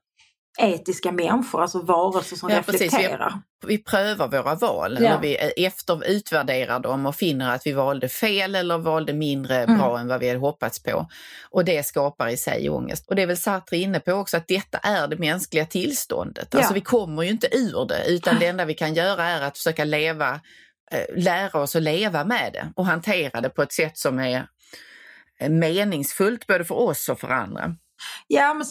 [0.57, 2.81] etiska människor, alltså varelser som Ja, precis.
[2.81, 3.41] Vi- reflekterar.
[3.67, 5.19] Vi prövar våra val, Ja.
[5.21, 9.77] vi efter utvärderar dem och finner att vi valde fel eller valde mindre Mm.
[9.77, 11.07] bra än vad vi hade hoppats på.
[11.49, 13.07] Och det skapar i sig ångest.
[13.07, 16.55] Och det är väl Sartre inne på också, att detta är det mänskliga tillståndet.
[16.55, 16.75] Alltså Ja.
[16.75, 19.83] vi kommer ju inte ur det, utan det enda vi kan göra är att försöka
[19.83, 20.39] leva,
[20.91, 24.47] eh, lära oss att leva med det och hantera det på ett sätt som är
[25.39, 27.75] eh, meningsfullt både för oss och för andra.
[28.27, 28.65] Ja, men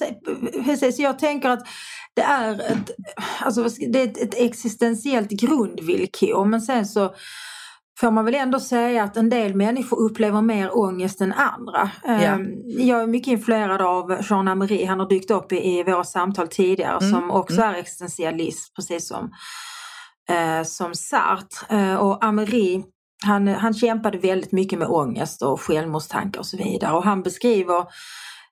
[0.65, 0.99] precis.
[0.99, 1.67] Jag tänker att
[2.15, 2.91] det är ett,
[3.41, 7.15] alltså, det är ett, existentiellt grundvillkor men sen så
[8.01, 11.91] får man väl ändå säga att en del människor upplever mer ångest än andra.
[12.05, 12.41] Eh,
[12.87, 16.49] Jag är mycket influerad av Jean Amery, han har dykt upp i, i våra samtal
[16.49, 19.31] tidigare Mm, som också är existentialist precis som,
[20.29, 21.91] eh, som Sartre.
[21.91, 22.83] Eh, och Amery
[23.25, 27.85] han, han kämpade väldigt mycket med ångest och självmordstankar och så vidare och han beskriver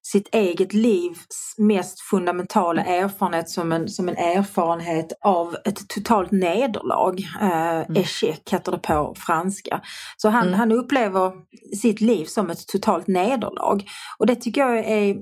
[0.06, 7.20] sitt eget livs mest fundamentala erfarenhet som en, som en erfarenhet av ett totalt nederlag.
[7.40, 9.80] Eh, Échec heter det på franska.
[10.16, 10.58] Så han, Mm.
[10.58, 11.32] han upplever
[11.76, 13.84] sitt liv som ett totalt nederlag.
[14.18, 15.16] Och det tycker jag är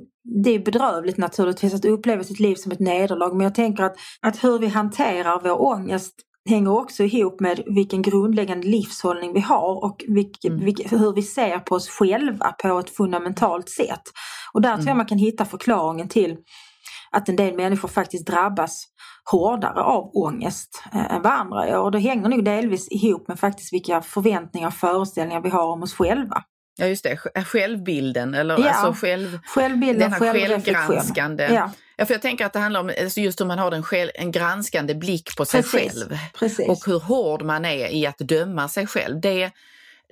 [0.45, 3.97] det är bedrövligt naturligtvis att uppleva sitt liv som ett nederlag men jag tänker att,
[4.21, 6.15] att hur vi hanterar vår ångest
[6.49, 10.65] hänger också ihop med vilken grundläggande livshållning vi har och vilk, Mm.
[10.65, 14.03] vilk, hur vi ser på oss själva på ett fundamentalt sätt.
[14.53, 14.97] Och där tror jag Mm.
[14.97, 16.37] man kan hitta förklaringen till
[17.11, 18.85] att en del människor faktiskt drabbas
[19.31, 21.79] hårdare av ångest eh, än vad andra gör.
[21.83, 25.83] Och det hänger nog delvis ihop med faktiskt vilka förväntningar och föreställningar vi har om
[25.83, 26.43] oss själva.
[26.77, 28.71] Ja just det, Sj- självbilden eller Ja.
[28.71, 31.49] alltså själv, Självbilden, denna självgranskande.
[31.53, 33.83] Ja, Ja, för jag tänker att det handlar om alltså just hur man har en,
[33.83, 35.93] själv, en granskande blick på sig precis.
[35.93, 36.19] själv.
[36.39, 36.69] precis.
[36.69, 39.21] Och hur hård man är i att döma sig själv.
[39.21, 39.51] Det,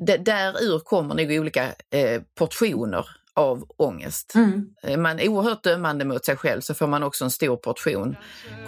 [0.06, 4.34] det, där ur kommer nog olika eh, portioner av ångest.
[4.34, 4.66] Mm.
[4.82, 8.16] Är man oerhört dömande mot sig själv så får man också en stor portion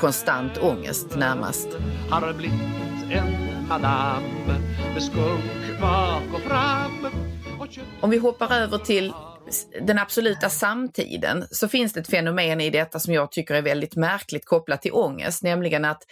[0.00, 1.68] konstant ångest närmast.
[2.11, 2.61] Har blivit
[3.11, 4.22] en madam
[4.94, 7.07] med skunk bak och fram
[8.01, 9.12] Om vi hoppar över till
[9.81, 13.96] den absoluta samtiden så finns det ett fenomen i detta som jag tycker är väldigt
[13.96, 16.03] märkligt kopplat till ångest, nämligen att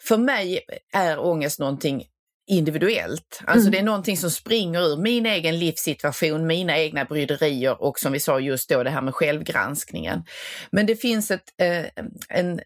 [0.00, 0.60] för mig
[0.92, 2.04] är ångest någonting
[2.46, 3.40] individuellt.
[3.44, 3.72] Alltså mm.
[3.72, 8.20] det är någonting som springer ur min egen livssituation, mina egna bryderier och som vi
[8.20, 10.24] sa just då det här med självgranskningen.
[10.70, 11.84] Men det finns ett, eh,
[12.28, 12.60] en,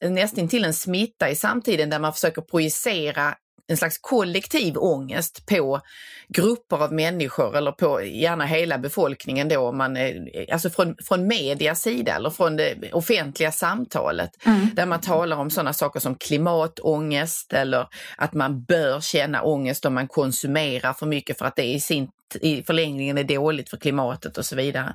[0.00, 3.34] en, nästintill en smitta i samtiden där man försöker projicera
[3.70, 5.80] en slags kollektiv ångest på
[6.28, 9.98] grupper av människor eller på gärna hela befolkningen då, man,
[10.52, 14.68] alltså från, från medias sida eller från det offentliga samtalet mm.
[14.74, 19.94] där man talar om sådana saker som klimatångest eller att man bör känna ångest om
[19.94, 22.08] man konsumerar för mycket för att det i, sin,
[22.40, 24.94] i förlängningen är dåligt för klimatet och så vidare.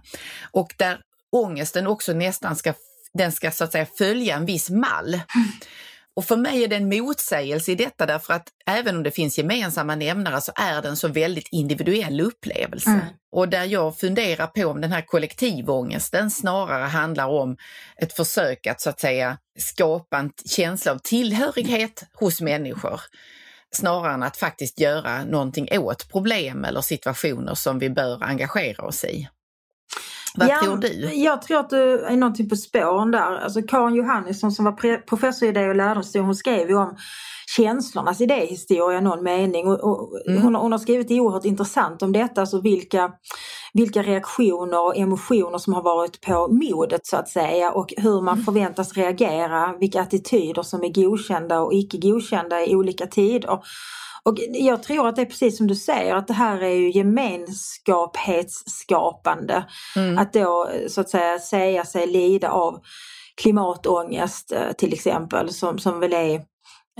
[0.52, 1.00] Och där
[1.32, 2.74] ångesten också nästan ska,
[3.14, 5.14] den ska så att säga följa en viss mall.
[5.14, 5.48] Mm.
[6.16, 9.38] Och för mig är det en motsägelse i detta därför att även om det finns
[9.38, 12.90] gemensamma nämnare så är det en så väldigt individuell upplevelse.
[12.90, 13.06] Mm.
[13.32, 17.58] Och där jag funderar på om den här kollektivångesten snarare handlar om
[17.98, 23.02] ett försök att så att säga skapa en känsla av tillhörighet hos människor
[23.72, 29.04] snarare än att faktiskt göra någonting åt problem eller situationer som vi bör engagera oss
[29.04, 29.30] i.
[30.36, 31.14] Vad ja, tror du?
[31.14, 33.38] Jag tror att du är någonting på spåren där.
[33.38, 36.96] Alltså Karin Johannesson som var professor i idé och lärdomshistoria, hon skrev ju om
[37.48, 39.68] känslornas idéhistoria i någon mening.
[39.68, 40.42] Och, och mm.
[40.42, 43.12] hon, hon, har skrivit oerhört intressant om detta, alltså vilka,
[43.74, 48.34] vilka reaktioner och emotioner som har varit på modet så att säga och hur man
[48.34, 48.46] mm.
[48.46, 53.60] förväntas reagera, vilka attityder som är godkända och icke godkända i olika tider.
[54.26, 56.92] Och jag tror att det är precis som du säger att det här är ju
[56.92, 59.66] gemenskapsskapande.
[59.96, 60.18] Mm.
[60.18, 62.82] Att då så att säga säga sig lida av
[63.42, 66.42] klimatångest eh, till exempel som, som väl är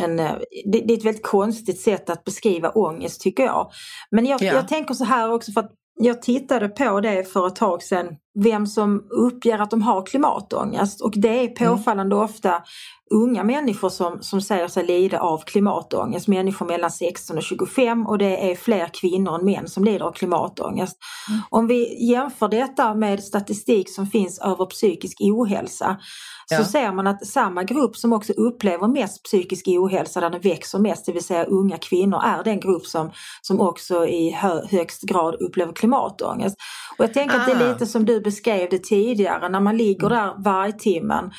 [0.02, 0.36] en, eh,
[0.66, 3.72] det, det är ett väldigt konstigt sätt att beskriva ångest tycker jag.
[4.12, 4.54] Men jag, ja.
[4.54, 8.08] jag tänker så här också för att jag tittade på det för ett tag sedan,
[8.36, 11.78] vem som uppger att de har klimatångest och det är mm.
[11.78, 12.26] påfallande mm.
[12.26, 12.64] ofta
[13.12, 18.18] unga människor som, som säger sig lida av klimatångest, människor mellan 16 och 25 och
[18.18, 20.98] det är fler kvinnor än män som lider av klimatångest.
[21.30, 21.42] Mm.
[21.50, 25.98] Om vi jämför detta med statistik som finns över psykisk ohälsa
[26.46, 26.64] så ja.
[26.64, 31.06] ser man att samma grupp som också upplever mest psykisk ohälsa, där den växer mest,
[31.06, 35.36] det vill säga unga kvinnor, är den grupp som, som också i hö, högst grad
[35.36, 36.56] upplever klimatångest.
[36.98, 37.40] Och jag tänker ah.
[37.40, 37.72] att det är ah.
[37.74, 40.18] lite som du beskrev det tidigare, när man ligger mm.
[40.18, 41.32] där varje timmen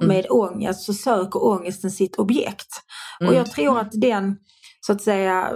[0.00, 0.26] med mm.
[0.30, 2.68] ångest så söker ångesten sitt objekt.
[3.20, 3.30] Mm.
[3.30, 4.36] Och jag tror att den
[4.80, 5.50] så att säga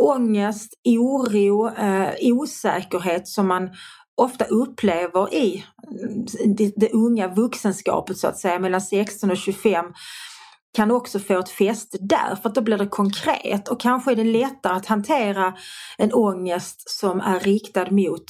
[0.00, 3.70] ångest, oro, eh, osäkerhet som man
[4.16, 5.64] ofta upplever i
[6.56, 9.86] det, det unga vuxenskapet så att säga mellan 16 och 25
[10.76, 14.16] kan också få ett fäste där för att då blir det konkret och kanske är
[14.16, 15.54] det lättare att hantera
[15.98, 18.24] en ångest som är riktad mot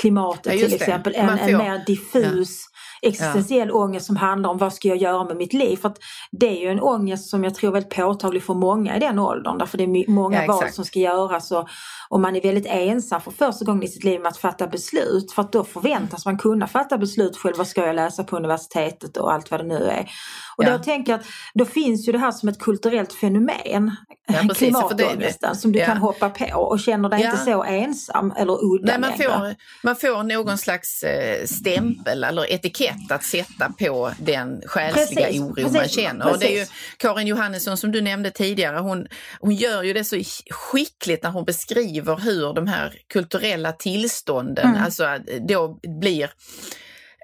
[0.00, 2.66] klimatet ja, till exempel än en mer diffus
[3.04, 3.74] existentiell ja.
[3.74, 5.76] ångest som handlar om vad ska jag göra med mitt liv.
[5.76, 5.92] För
[6.30, 9.18] Det är ju en ångest som jag tror är väldigt påtaglig för många i den
[9.18, 11.68] åldern därför det är många ja, val som ska göras och,
[12.08, 15.32] och man är väldigt ensam för första gången i sitt liv med att fatta beslut
[15.32, 17.54] för att då förväntas man kunna fatta beslut själv.
[17.56, 20.10] Vad ska jag läsa på universitetet och allt vad det nu är.
[20.56, 20.76] Och ja.
[20.76, 25.56] då tänker jag att då finns ju det här som ett kulturellt fenomen, ja, klimatångesten,
[25.56, 25.86] som du ja.
[25.86, 27.30] kan hoppa på och känner dig ja.
[27.30, 32.52] inte så ensam eller udda Nej, man, får, man får någon slags eh, stämpel eller
[32.52, 36.24] etikett att sätta på den själsliga precis, oro precis, man känner.
[36.24, 36.34] Precis.
[36.34, 39.06] Och det är ju Karin Johannesson som du nämnde tidigare, hon,
[39.40, 44.82] hon gör ju det så skickligt när hon beskriver hur de här kulturella tillstånden mm.
[44.84, 46.30] alltså då blir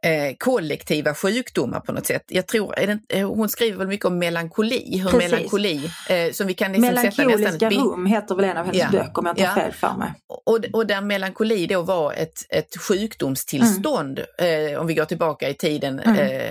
[0.02, 2.24] eh, kollektiva sjukdomar på något sätt.
[2.28, 2.74] Jag tror,
[3.06, 5.30] det, hon skriver väl mycket om melankoli, hur Precis.
[5.30, 8.80] melankoli eh, som vi kan liksom Melankoliska sätta nästan rum heter väl en av hennes
[8.80, 8.88] ja.
[8.92, 9.54] böcker om jag inte ja.
[9.54, 10.12] fel för mig.
[10.26, 14.72] Och, och där melankoli då var ett, ett sjukdomstillstånd, mm.
[14.72, 16.20] eh, om vi går tillbaka i tiden mm.
[16.20, 16.50] Eh,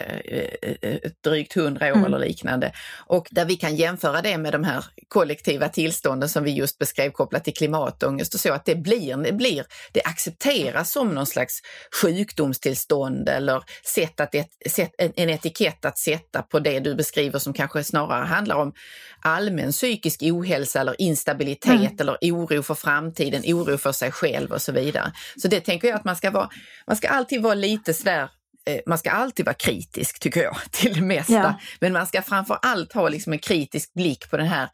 [0.82, 2.06] eh, drygt hundra år mm.
[2.06, 2.72] eller liknande.
[3.08, 7.12] Och där vi kan jämföra det med de här kollektiva tillstånden som vi just beskrev
[7.12, 11.62] kopplat till klimatångest och så, att det blir, det blir, det accepteras som någon slags
[12.02, 14.36] sjukdomstillstånd eller sätt att,
[14.70, 18.74] sätt, en etikett att sätta på det du beskriver som kanske snarare handlar om
[19.22, 22.00] allmän psykisk ohälsa eller instabilitet mm.
[22.00, 25.12] eller oro för framtiden, oro för sig själv och så vidare.
[25.38, 26.50] Så det tänker jag att man ska vara,
[26.88, 28.30] man ska alltid vara lite sådär
[28.66, 31.60] eh, man ska alltid vara kritisk tycker jag till det mesta, ja.
[31.80, 34.70] men man ska framför allt ha liksom en kritisk blick på den här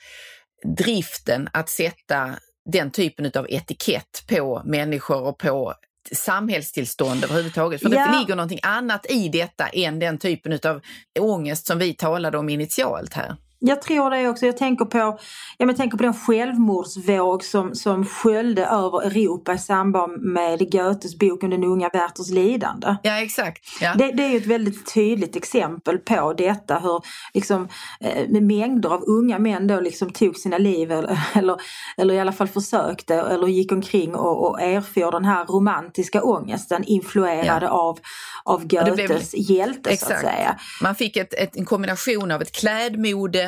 [0.78, 5.74] driften att sätta den typen av etikett på människor och på
[6.12, 7.82] samhällstillstånd överhuvudtaget.
[7.82, 8.08] För ja.
[8.08, 10.82] det ligger någonting annat i detta än den typen av
[11.20, 13.36] ångest som vi talade om initialt här.
[13.60, 14.46] Jag tror det också.
[14.46, 15.18] Jag tänker på, ja,
[15.58, 21.44] jag tänker på den självmordsvåg som, som sköljde över Europa i samband med Goethes bok
[21.44, 22.96] om den unga Werthers lidande.
[23.04, 23.66] Ja exakt.
[23.82, 23.94] Ja.
[23.98, 27.02] Det, det är ett väldigt tydligt exempel på detta hur
[27.34, 27.68] liksom,
[28.00, 31.56] eh, mängder av unga män då liksom tog sina liv eller, eller,
[31.98, 36.84] eller i alla fall försökte eller gick omkring och, och erfor den här romantiska ångesten
[36.84, 37.72] influerade ja.
[37.72, 38.00] av,
[38.44, 40.12] av Goethes blev, hjälte exakt.
[40.12, 40.60] så att säga.
[40.82, 43.45] Man fick ett, ett, en kombination av ett klädmode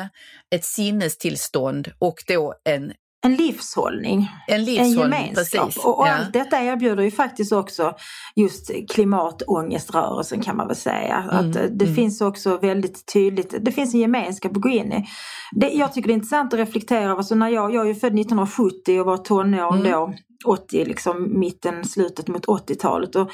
[0.54, 2.92] ett sinnestillstånd och då en
[3.24, 5.64] en livshållning, en, livshållning, en gemenskap.
[5.64, 5.84] Precis.
[5.84, 6.12] Och, och ja.
[6.12, 7.94] allt detta erbjuder ju faktiskt också
[8.36, 11.16] just klimatångeströrelsen kan man väl säga.
[11.16, 11.50] Mm.
[11.50, 11.94] Att eh, det mm.
[11.94, 15.06] finns också väldigt tydligt, det finns en gemenskap att gå in i.
[15.52, 18.18] Det, jag tycker det är intressant att reflektera, alltså när jag, jag är ju född
[18.18, 19.92] 1970 och var tonåring mm.
[19.92, 20.14] då,
[20.46, 23.16] 80, liksom mitten, slutet mot 80-talet.
[23.16, 23.30] Och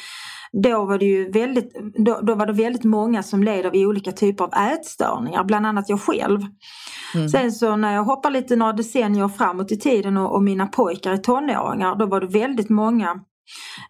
[0.52, 4.12] då var det ju väldigt, då, då, var det väldigt många som led av olika
[4.12, 6.40] typer av ätstörningar, bland annat jag själv.
[7.14, 7.28] Mm.
[7.28, 11.12] Sen så när jag hoppar lite några decennier framåt i tiden och, och mina pojkar
[11.12, 13.20] är tonåringar, då var det väldigt många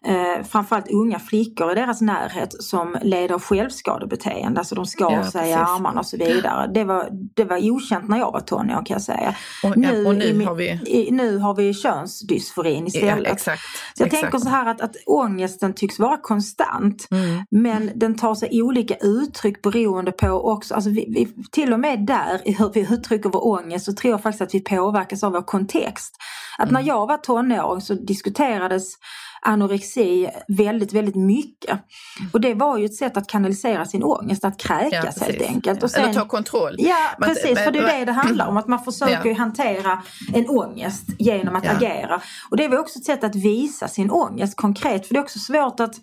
[0.05, 4.59] eh, framförallt unga flickor i deras närhet som led av självskadebeteende.
[4.59, 6.71] Alltså de skar ja, sig i armarna och så vidare.
[6.73, 9.35] Det var, det var okänt när jag var tonåring kan jag säga.
[9.63, 10.69] Och, nu, och nu, i, har vi...
[10.85, 13.27] I, nu har vi könsdysforin istället.
[13.27, 13.61] Ja, exakt,
[13.93, 14.21] så jag exakt.
[14.21, 17.43] tänker så här att, att ångesten tycks vara konstant mm.
[17.51, 22.05] men den tar sig olika uttryck beroende på också, alltså vi, vi, till och med
[22.05, 25.31] där i hur vi uttrycker vår ångest så tror jag faktiskt att vi påverkas av
[25.31, 26.15] vår kontext.
[26.57, 26.81] Att mm.
[26.81, 28.93] när jag var tonåring så diskuterades
[29.45, 31.79] anorexi väldigt, väldigt mycket.
[32.33, 35.83] Och det var ju ett sätt att kanalisera sin ångest, att kräkas ja, helt enkelt.
[35.83, 36.75] Och sen, Eller ta kontroll.
[36.77, 39.35] Ja, precis, men, för det är det det handlar om, att man försöker ja.
[39.35, 40.03] hantera
[40.33, 41.71] en ångest genom att ja.
[41.71, 42.21] agera.
[42.49, 45.39] Och det var också ett sätt att visa sin ångest konkret, för det är också
[45.39, 45.95] svårt att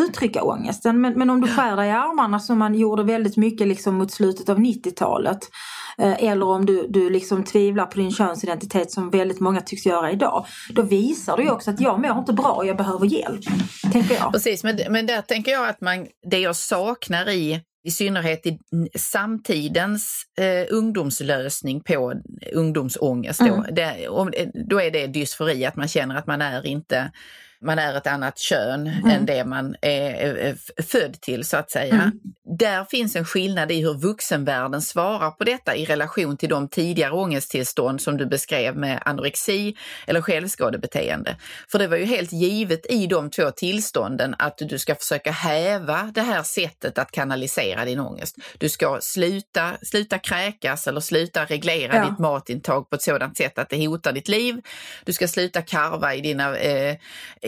[0.00, 1.00] uttrycka ångesten.
[1.00, 4.12] Men, men om du skär dig i armarna som man gjorde väldigt mycket liksom mot
[4.12, 9.40] slutet av 90-talet, Eh, eller om du, du liksom tvivlar på din könsidentitet som väldigt
[9.40, 10.46] många tycks göra idag.
[10.70, 13.44] Då visar du ju också att jag mår inte bra, jag behöver hjälp.
[13.92, 14.32] Tänker jag.
[14.32, 18.58] Precis, men, men där tänker jag att man, det jag saknar i i synnerhet i
[18.98, 22.14] samtidens eh, ungdomslösning på
[22.52, 23.40] ungdomsångest.
[23.40, 23.74] Då, mm.
[23.74, 27.12] det, då är det dysfori, att man känner att man är inte
[27.62, 29.10] man är ett annat kön mm.
[29.10, 31.94] än det man är född till så att säga.
[31.94, 32.20] Mm.
[32.58, 37.12] Där finns en skillnad i hur vuxenvärlden svarar på detta i relation till de tidigare
[37.12, 41.36] ångesttillstånd som du beskrev med anorexi eller självskadebeteende.
[41.70, 46.10] För det var ju helt givet i de två tillstånden att du ska försöka häva
[46.14, 48.36] det här sättet att kanalisera din ångest.
[48.58, 52.04] Du ska sluta, sluta kräkas eller sluta reglera ja.
[52.10, 54.60] ditt matintag på ett sådant sätt att det hotar ditt liv.
[55.04, 56.96] Du ska sluta karva i dina eh,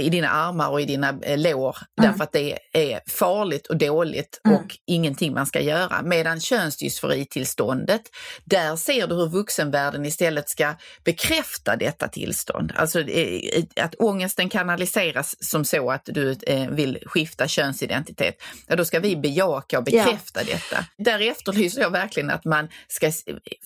[0.05, 2.11] i dina armar och i dina eh, lår mm.
[2.11, 4.59] därför att det är farligt och dåligt mm.
[4.59, 6.03] och ingenting man ska göra.
[6.03, 8.03] Medan könsdysforitillståndet,
[8.45, 12.73] där ser du hur vuxenvärlden istället ska bekräfta detta tillstånd.
[12.77, 18.43] Alltså eh, att ångesten kanaliseras som så att du eh, vill skifta könsidentitet.
[18.67, 20.47] Ja, då ska vi bejaka och bekräfta ja.
[20.53, 20.85] detta.
[20.97, 23.13] Där efterlyser jag verkligen att man ska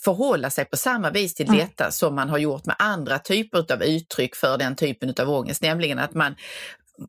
[0.05, 1.59] förhålla sig på samma vis till mm.
[1.59, 5.63] detta som man har gjort med andra typer av uttryck för den typen av ångest,
[5.63, 6.37] nämligen att man man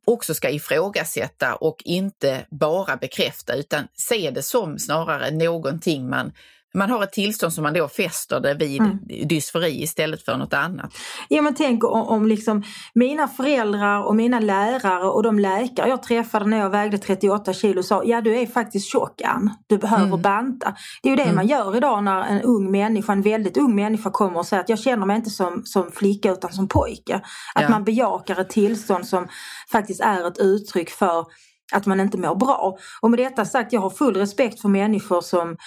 [0.05, 6.31] också ska ifrågasätta och inte bara bekräfta utan se det som snarare någonting man
[6.73, 8.99] man har ett tillstånd som man då fäster det vid mm.
[9.27, 10.93] dysfori istället för något annat.
[11.27, 16.03] Ja men tänk om, om liksom mina föräldrar och mina lärare och de läkare jag
[16.03, 20.05] träffade när jag vägde 38 kilo sa ja du är faktiskt tjock Ann, du behöver
[20.05, 20.21] mm.
[20.21, 20.75] banta.
[21.01, 21.35] Det är ju det mm.
[21.35, 24.69] man gör idag när en ung människa, en väldigt ung människa kommer och säger att
[24.69, 27.15] jag känner mig inte som, som flicka utan som pojke.
[27.55, 27.69] Att ja.
[27.69, 29.27] man bejakar ett tillstånd som
[29.71, 31.25] faktiskt är ett uttryck för
[31.71, 32.77] att man inte mår bra.
[33.01, 35.57] Och med detta sagt, jag har full respekt för människor som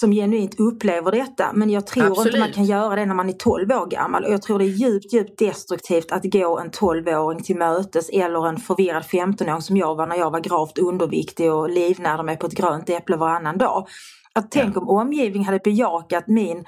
[0.00, 1.52] som genuint upplever detta.
[1.54, 2.26] Men jag tror Absolut.
[2.26, 4.24] inte man kan göra det när man är 12 år gammal.
[4.24, 8.48] Och jag tror det är djupt, djupt destruktivt att gå en 12-åring till mötes eller
[8.48, 12.46] en förvirrad 15-åring som jag var när jag var gravt underviktig och livnärde mig på
[12.46, 13.86] ett grönt äpple varannan dag.
[14.32, 16.64] Att tänk om omgivningen hade bejakat min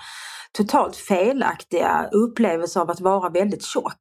[0.53, 3.99] totalt felaktiga upplevelse av att vara väldigt tjock.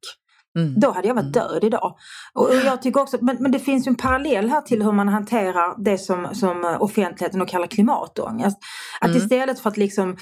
[0.58, 0.80] Mm.
[0.80, 1.48] Då hade jag varit mm.
[1.48, 1.96] död idag.
[2.34, 5.08] Och, jag tycker också, men, men det finns ju en parallell här till hur man
[5.08, 8.58] hanterar det som, som offentligheten kallar klimatångest.
[9.00, 9.22] Att mm.
[9.22, 10.16] istället för att liksom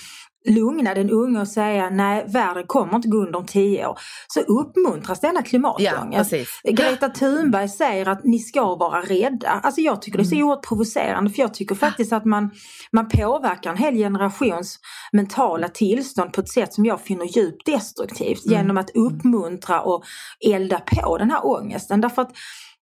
[0.46, 3.98] lugna den unge och säga nej, världen kommer inte gå under om tio år.
[4.28, 6.32] Så uppmuntras denna klimatångest.
[6.32, 9.48] Ja, Greta Thunberg säger att ni ska vara rädda.
[9.62, 10.46] Alltså jag tycker det är så mm.
[10.46, 12.50] oerhört provocerande för jag tycker faktiskt att man,
[12.92, 14.78] man påverkar en hel generations
[15.12, 18.58] mentala tillstånd på ett sätt som jag finner djupt destruktivt mm.
[18.58, 20.04] genom att uppmuntra och
[20.46, 22.00] elda på den här ångesten.
[22.00, 22.32] Därför att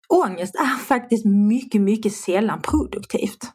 [0.09, 3.53] ångest är faktiskt mycket, mycket sällan produktivt.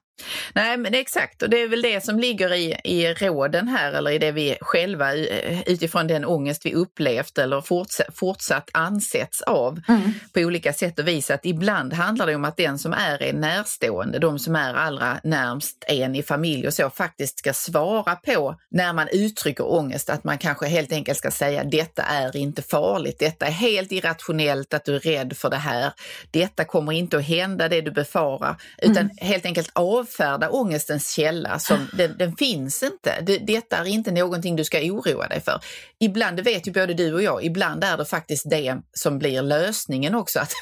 [0.54, 4.12] Nej, men exakt och det är väl det som ligger i, i råden här eller
[4.12, 9.82] i det vi själva eh, utifrån den ångest vi upplevt eller fortsatt, fortsatt ansetts av
[9.88, 10.14] mm.
[10.34, 11.32] på olika sätt och vis.
[11.32, 15.20] Att ibland handlar det om att den som är en närstående, de som är allra
[15.24, 20.24] närmst en i familj och så faktiskt ska svara på när man uttrycker ångest att
[20.24, 24.86] man kanske helt enkelt ska säga detta är inte farligt, detta är helt irrationellt att
[24.86, 25.92] du är rädd för det här,
[26.32, 29.18] detta kommer inte att hända det du befarar, utan mm.
[29.18, 29.70] helt enkelt
[30.06, 33.22] avfärda ångestens källa som den, den finns inte.
[33.22, 35.60] Det, detta är inte någonting du ska oroa dig för.
[36.00, 39.42] Ibland, det vet ju både du och jag, ibland är det faktiskt det som blir
[39.42, 40.40] lösningen också.
[40.46, 40.54] Att,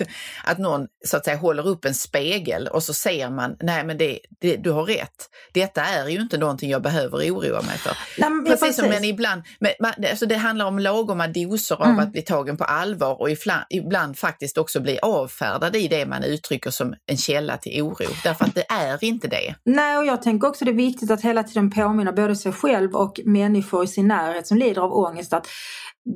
[0.43, 3.97] att någon så att säga håller upp en spegel och så ser man, nej men
[3.97, 5.29] det, det, du har rätt.
[5.53, 7.97] Detta är ju inte någonting jag behöver oroa mig för.
[8.17, 8.75] Nej, men, precis, precis.
[8.75, 11.99] Som, men ibland, men, alltså det handlar om lagoma doser av mm.
[11.99, 16.23] att bli tagen på allvar och ibland, ibland faktiskt också bli avfärdad i det man
[16.23, 18.07] uttrycker som en källa till oro.
[18.23, 19.55] Därför att det är inte det.
[19.65, 22.95] Nej, och jag tänker också det är viktigt att hela tiden påminna både sig själv
[22.95, 25.47] och människor i sin närhet som lider av ångest att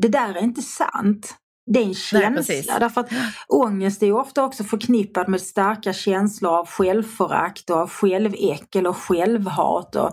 [0.02, 1.36] det där är inte sant.
[1.70, 2.56] Det är en känsla.
[2.74, 3.10] Nej, därför att
[3.48, 9.96] ångest är ofta också förknippad med starka känslor av självförakt och av själväckel och självhat.
[9.96, 10.12] Och,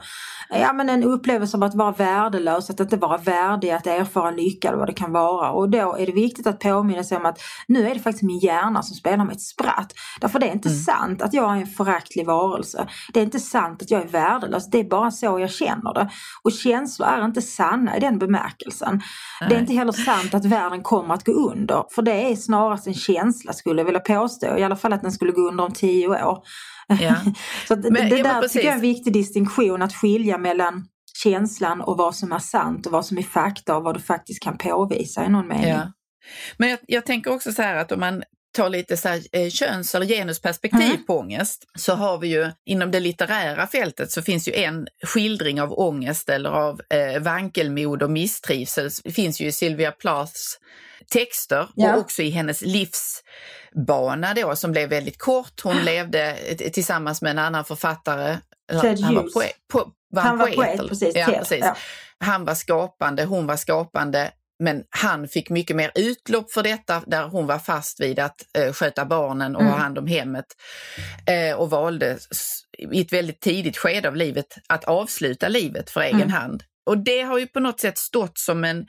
[0.50, 4.68] ja, men en upplevelse av att vara värdelös, att inte vara värdig att erfara lycka
[4.68, 5.50] eller vad det kan vara.
[5.50, 7.38] Och då är det viktigt att påminna sig om att
[7.68, 9.92] nu är det faktiskt min hjärna som spelar mig ett spratt.
[10.20, 10.80] Därför det är inte mm.
[10.80, 12.88] sant att jag är en föraktlig varelse.
[13.12, 14.70] Det är inte sant att jag är värdelös.
[14.70, 16.10] Det är bara så jag känner det.
[16.42, 19.02] Och känslor är inte sanna i den bemärkelsen.
[19.40, 19.50] Nej.
[19.50, 21.84] Det är inte heller sant att världen kommer att gå under.
[21.90, 24.58] För det är snarast en känsla skulle jag vilja påstå.
[24.58, 26.38] I alla fall att den skulle gå under om tio år.
[26.86, 27.16] Ja.
[27.68, 30.88] så det, men, det där ja, tycker jag är en viktig distinktion att skilja mellan
[31.22, 34.42] känslan och vad som är sant och vad som är fakta och vad du faktiskt
[34.42, 35.68] kan påvisa i någon mening.
[35.68, 35.92] Ja.
[36.56, 38.22] Men jag, jag tänker också så här att om man
[38.54, 41.04] tar lite så här, eh, köns eller genusperspektiv mm.
[41.06, 45.60] på ångest så har vi ju inom det litterära fältet så finns ju en skildring
[45.60, 48.90] av ångest eller av eh, vankelmod och misstrivsel.
[49.04, 50.58] Det finns ju i Sylvia Plaths
[51.10, 51.94] texter ja.
[51.94, 55.60] och också i hennes livsbana då som blev väldigt kort.
[55.62, 56.36] Hon levde
[56.72, 58.38] tillsammans med en annan författare.
[58.80, 59.78] Ted han var, poet, po,
[60.10, 61.16] var han, han var poet, poet precis.
[61.16, 61.60] Ja, precis.
[61.60, 61.76] Ja.
[62.18, 64.30] Han var skapande, hon var skapande.
[64.58, 68.72] Men han fick mycket mer utlopp för detta där hon var fast vid att eh,
[68.72, 69.72] sköta barnen och mm.
[69.72, 70.46] ha hand om hemmet
[71.26, 72.18] eh, och valde
[72.92, 76.32] i ett väldigt tidigt skede av livet att avsluta livet för egen mm.
[76.32, 76.62] hand.
[76.86, 78.86] Och det har ju på något sätt stått som en...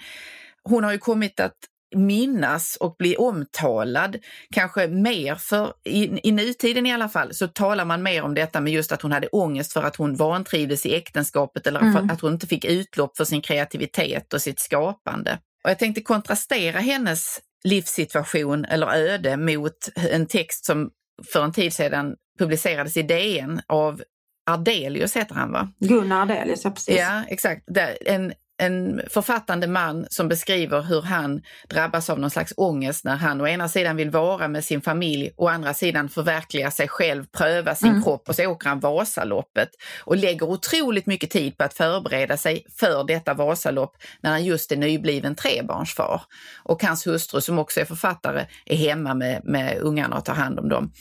[0.64, 1.58] Hon har ju kommit att
[1.96, 4.18] minnas och bli omtalad,
[4.54, 8.62] kanske mer för, i, i nutiden i alla fall, så talar man mer om detta
[8.62, 12.10] med just att hon hade ångest för att hon vantrivdes i äktenskapet eller mm.
[12.10, 15.40] att hon inte fick utlopp för sin kreativitet och sitt skapande.
[15.64, 20.90] Och jag tänkte kontrastera hennes livssituation eller öde mot en text som
[21.34, 24.02] för en tid sedan publicerades i DN av
[24.46, 25.72] Ardelius heter han va?
[25.80, 27.00] Gunnar Ardelius, ja precis.
[27.00, 27.64] Ja, exakt.
[28.06, 33.42] En en författande man som beskriver hur han drabbas av någon slags ångest när han
[33.42, 37.76] å ena sidan vill vara med sin familj, å andra sidan förverkliga sig själv, pröva
[37.76, 38.04] sin mm.
[38.04, 42.66] kropp och så åker han Vasaloppet och lägger otroligt mycket tid på att förbereda sig
[42.80, 46.22] för detta Vasalopp när han just är nybliven trebarnsfar.
[46.64, 50.60] Och hans hustru som också är författare är hemma med, med ungarna och tar hand
[50.60, 50.92] om dem.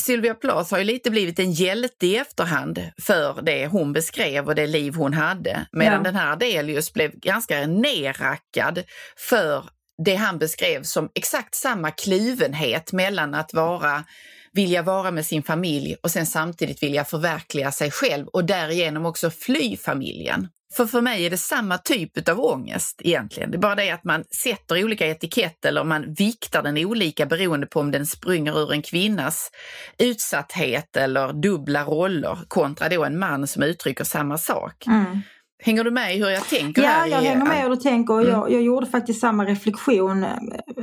[0.00, 4.54] Sylvia Plath har ju lite blivit en hjälte i efterhand för det hon beskrev och
[4.54, 5.66] det liv hon hade.
[5.72, 6.02] Medan ja.
[6.02, 8.82] den här Adelius blev ganska nerrackad
[9.28, 9.64] för
[10.04, 14.04] det han beskrev som exakt samma kluvenhet mellan att vara
[14.52, 19.30] vilja vara med sin familj och sen samtidigt vilja förverkliga sig själv och därigenom också
[19.30, 20.48] fly familjen.
[20.72, 23.50] För för mig är det samma typ av ångest egentligen.
[23.50, 27.66] Det är bara det att man sätter olika etiketter eller man viktar den olika beroende
[27.66, 29.50] på om den springer ur en kvinnas
[29.98, 34.86] utsatthet eller dubbla roller kontra då en man som uttrycker samma sak.
[34.86, 35.22] Mm.
[35.66, 36.82] Hänger du med i hur jag tänker?
[36.82, 38.14] Ja, jag hänger med hur du tänker.
[38.14, 38.28] Mm.
[38.28, 40.30] Jag, jag gjorde faktiskt samma reflektion eh,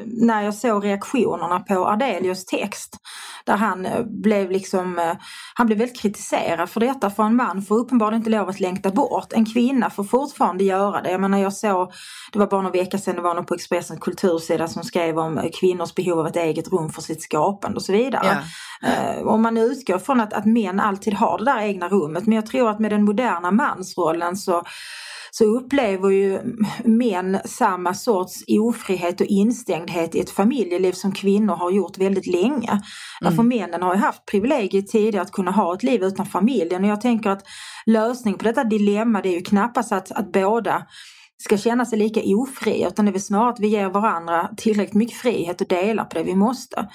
[0.05, 2.97] när jag såg reaktionerna på Ardelius text.
[3.45, 5.13] Där han eh, blev liksom, eh,
[5.55, 7.09] han blev väldigt kritiserad för detta.
[7.09, 9.33] För en man får uppenbarligen inte lov att längta bort.
[9.33, 11.11] En kvinna får fortfarande göra det.
[11.11, 11.91] Jag menar jag såg,
[12.31, 15.49] det var bara några veckor sedan, det var någon på Expressens kultursida som skrev om
[15.59, 18.25] kvinnors behov av ett eget rum för sitt skapande och så vidare.
[18.25, 18.39] Ja.
[19.25, 22.25] Om man utgår från att, att män alltid har det där egna rummet.
[22.25, 24.63] Men jag tror att med den moderna mansrollen så
[25.35, 26.39] så upplever ju
[26.83, 32.69] män samma sorts ofrihet och instängdhet i ett familjeliv som kvinnor har gjort väldigt länge.
[32.71, 32.81] Mm.
[33.21, 36.89] Därför männen har ju haft privilegiet tidigare att kunna ha ett liv utan familjen och
[36.89, 37.43] jag tänker att
[37.85, 40.85] lösningen på detta dilemma det är ju knappast att, att båda
[41.41, 44.93] ska känna sig lika ofria utan det är väl snarare att vi ger varandra tillräckligt
[44.93, 46.87] mycket frihet och delar på det vi måste.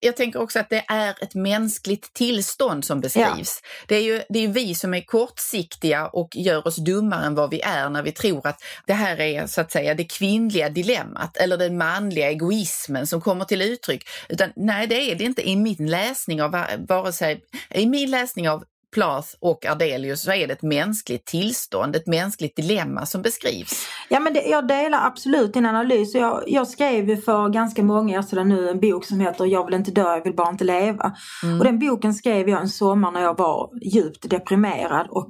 [0.00, 3.60] Jag tänker också att det är ett mänskligt tillstånd som beskrivs.
[3.62, 3.84] Ja.
[3.88, 7.50] Det är ju det är vi som är kortsiktiga och gör oss dummare än vad
[7.50, 11.36] vi är när vi tror att det här är så att säga det kvinnliga dilemmat
[11.36, 14.08] eller den manliga egoismen som kommer till uttryck.
[14.28, 16.50] Utan nej, det är det inte i min läsning av
[16.88, 18.64] vare sig i min läsning av
[18.94, 23.86] Plath och Ardelius så är det ett mänskligt tillstånd, ett mänskligt dilemma som beskrivs.
[24.08, 26.14] Ja men det, jag delar absolut din analys.
[26.14, 29.74] Jag, jag skrev för ganska många år sedan nu en bok som heter Jag vill
[29.74, 31.12] inte dö, jag vill bara inte leva.
[31.42, 31.58] Mm.
[31.58, 35.28] Och den boken skrev jag en sommar när jag var djupt deprimerad och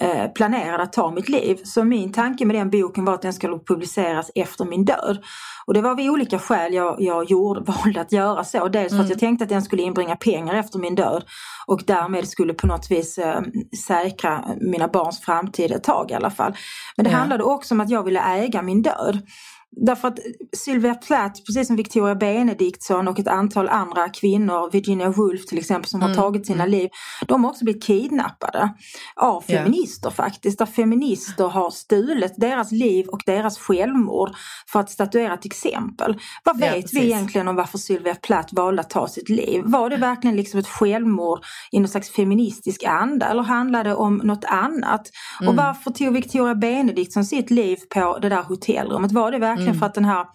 [0.00, 1.60] eh, planerade att ta mitt liv.
[1.64, 5.18] Så min tanke med den boken var att den skulle publiceras efter min död.
[5.66, 8.68] Och det var av olika skäl jag, jag gjorde, valde att göra så.
[8.68, 9.10] Dels för att mm.
[9.10, 11.24] jag tänkte att den skulle inbringa pengar efter min död
[11.66, 13.40] och därmed skulle på något vis eh,
[13.86, 16.56] säkra mina barns framtid ett tag i alla fall.
[16.96, 17.16] Men det ja.
[17.16, 19.22] handlade också om att jag ville äga min död.
[19.70, 20.18] Därför att
[20.56, 25.88] Sylvia Plath, precis som Victoria Benediktsson och ett antal andra kvinnor, Virginia Woolf till exempel,
[25.88, 26.08] som mm.
[26.08, 26.70] har tagit sina mm.
[26.70, 26.90] liv,
[27.26, 28.74] de har också blivit kidnappade
[29.16, 30.14] av feminister yeah.
[30.14, 30.58] faktiskt.
[30.58, 34.30] Där feminister har stulit deras liv och deras självmord
[34.72, 36.20] för att statuera ett exempel.
[36.44, 39.62] Vad vet ja, vi egentligen om varför Sylvia Plath valde att ta sitt liv?
[39.64, 44.16] Var det verkligen liksom ett självmord i någon slags feministisk anda eller handlade det om
[44.16, 45.10] något annat?
[45.40, 45.48] Mm.
[45.48, 49.12] Och varför tog Victoria Benediktsson sitt liv på det där hotellrummet?
[49.12, 49.78] Var det verkligen mm.
[49.78, 50.26] för att den här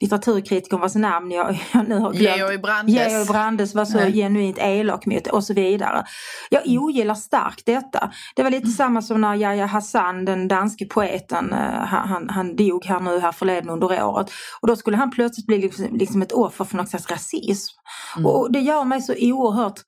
[0.00, 2.36] litteraturkritikern vars namn jag, jag nu har glömt.
[2.36, 2.94] Georg Brandes.
[2.94, 4.12] Georg Brandes var så Nej.
[4.12, 6.04] genuint elak mot och så vidare.
[6.50, 6.82] Jag mm.
[6.82, 8.12] ogillar starkt detta.
[8.36, 8.72] Det var lite mm.
[8.72, 13.18] samma som när Yahya Hassan, den danske poeten, eh, han, han, han dog här nu
[13.18, 14.30] här förleden under året.
[14.60, 17.74] Och då skulle han plötsligt bli liksom, liksom ett offer för någon slags rasism.
[18.16, 18.26] Mm.
[18.26, 19.80] Och det gör mig så oerhört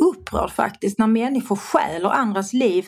[0.00, 2.86] upprörd faktiskt när människor stjäler andras liv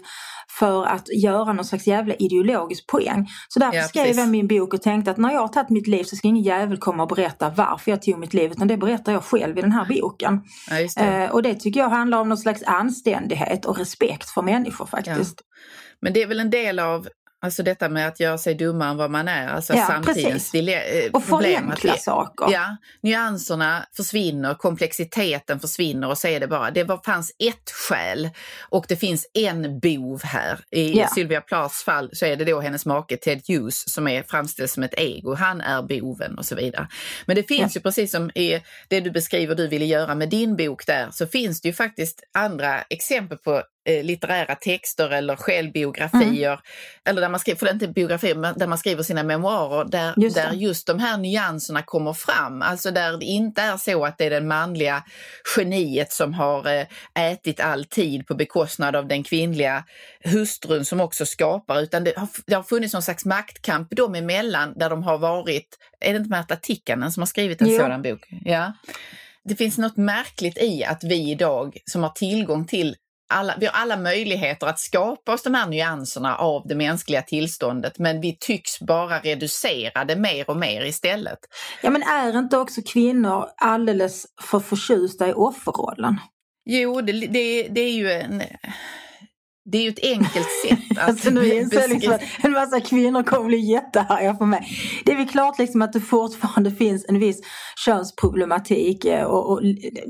[0.59, 3.29] för att göra någon slags jävla ideologisk poäng.
[3.49, 5.87] Så därför ja, skrev jag min bok och tänkte att när jag har tagit mitt
[5.87, 8.77] liv så ska ingen jävel komma och berätta varför jag tog mitt liv utan det
[8.77, 10.41] berättar jag själv i den här boken.
[10.71, 11.03] Ja, det.
[11.03, 15.35] Eh, och det tycker jag handlar om någon slags anständighet och respekt för människor faktiskt.
[15.39, 15.57] Ja.
[16.01, 17.09] Men det är väl en del av
[17.45, 21.05] Alltså detta med att göra sig dummare än vad man är, alltså ja, samtidens dile-
[21.05, 22.53] eh, Och förenkla saker.
[22.53, 28.31] Ja, nyanserna försvinner, komplexiteten försvinner och så är det bara, det var, fanns ett skäl
[28.69, 30.61] och det finns en bov här.
[30.71, 31.09] I ja.
[31.15, 34.83] Sylvia Plaths fall så är det då hennes make Ted Hughes som är framställd som
[34.83, 36.89] ett ego, han är boven och så vidare.
[37.27, 37.79] Men det finns ja.
[37.79, 41.27] ju precis som i det du beskriver du ville göra med din bok där, så
[41.27, 46.61] finns det ju faktiskt andra exempel på eh, litterära texter eller självbiografier, mm.
[47.05, 49.85] eller där man skriver, för det är inte biografier, men där man skriver sina memoarer,
[49.85, 52.63] där just, där just de här nyanserna kommer fram.
[52.63, 55.05] Alltså där det inte är så att det är den manliga
[55.57, 59.85] geniet som har eh, ätit all tid på bekostnad av den kvinnliga
[60.25, 64.73] hustrun som också skapar, utan det har, det har funnits någon slags maktkamp dem emellan
[64.77, 67.79] där de har varit, är det inte Märta Tikkanen som har skrivit en jo.
[67.79, 68.29] sådan bok?
[68.45, 68.73] Ja
[69.45, 72.97] det finns något märkligt i att vi idag som har tillgång till
[73.33, 77.99] alla, vi har alla möjligheter att skapa oss de här nyanserna av det mänskliga tillståndet
[77.99, 81.39] men vi tycks bara reducera det mer och mer istället.
[81.83, 86.17] Ja men är inte också kvinnor alldeles för förtjusta i offerrollen?
[86.65, 88.43] Jo, det, det, det är ju en
[89.65, 93.23] det är ju ett enkelt sätt att alltså, nu inser liksom att en massa kvinnor
[93.23, 94.69] kommer bli jättearga på mig.
[95.05, 97.41] Det är väl klart liksom att det fortfarande finns en viss
[97.85, 99.61] könsproblematik eh, och, och,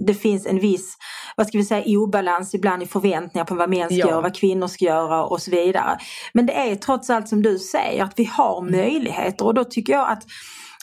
[0.07, 0.97] det finns en viss,
[1.37, 4.09] vad ska vi säga, obalans ibland i förväntningar på vad män ska ja.
[4.09, 5.99] göra, vad kvinnor ska göra och så vidare.
[6.35, 8.73] Men det är trots allt som du säger att vi har mm.
[8.73, 10.23] möjligheter och då tycker jag att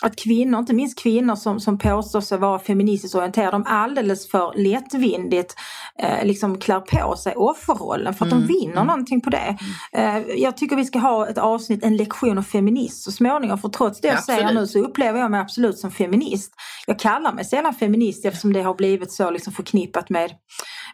[0.02, 4.54] att kvinnor, inte minst kvinnor som, som påstår sig vara feministiskt orienterade, de alldeles för
[4.56, 5.56] lättvindigt
[6.02, 8.48] eh, liksom klär på sig offerrollen för att mm.
[8.48, 8.88] de vinner mm.
[8.88, 9.58] någonting på det.
[9.94, 13.70] Eh, jag tycker vi ska ha ett avsnitt, en lektion om feminism så småningom för
[13.70, 14.40] trots det jag absolut.
[14.40, 16.54] säger nu så upplever jag mig absolut som feminist.
[16.88, 20.32] Jag kallar mig sällan feminist eftersom det har blivit så liksom förknippat med,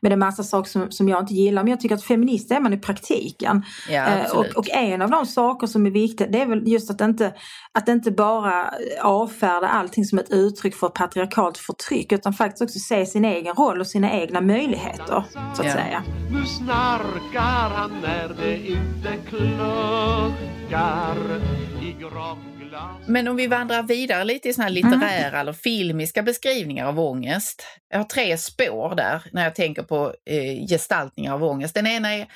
[0.01, 2.59] med en massa saker som, som jag inte gillar men jag tycker att feminist är
[2.59, 3.65] man i praktiken.
[3.89, 6.91] Ja, eh, och, och en av de saker som är viktiga det är väl just
[6.91, 7.33] att inte,
[7.75, 13.05] att inte bara avfärda allting som ett uttryck för patriarkalt förtryck utan faktiskt också se
[13.05, 15.23] sin egen roll och sina egna möjligheter
[15.55, 16.03] så att säga.
[16.31, 21.15] Nu snarkar han när det inte kluckar
[21.81, 22.45] i grogglas
[23.07, 25.39] Men om vi vandrar vidare lite i såna här litterära mm.
[25.39, 27.63] eller filmiska beskrivningar av ångest.
[27.89, 31.75] Jag har tre spår där när jag tänker på eh, gestaltningar av ångest.
[31.75, 32.27] Den ena är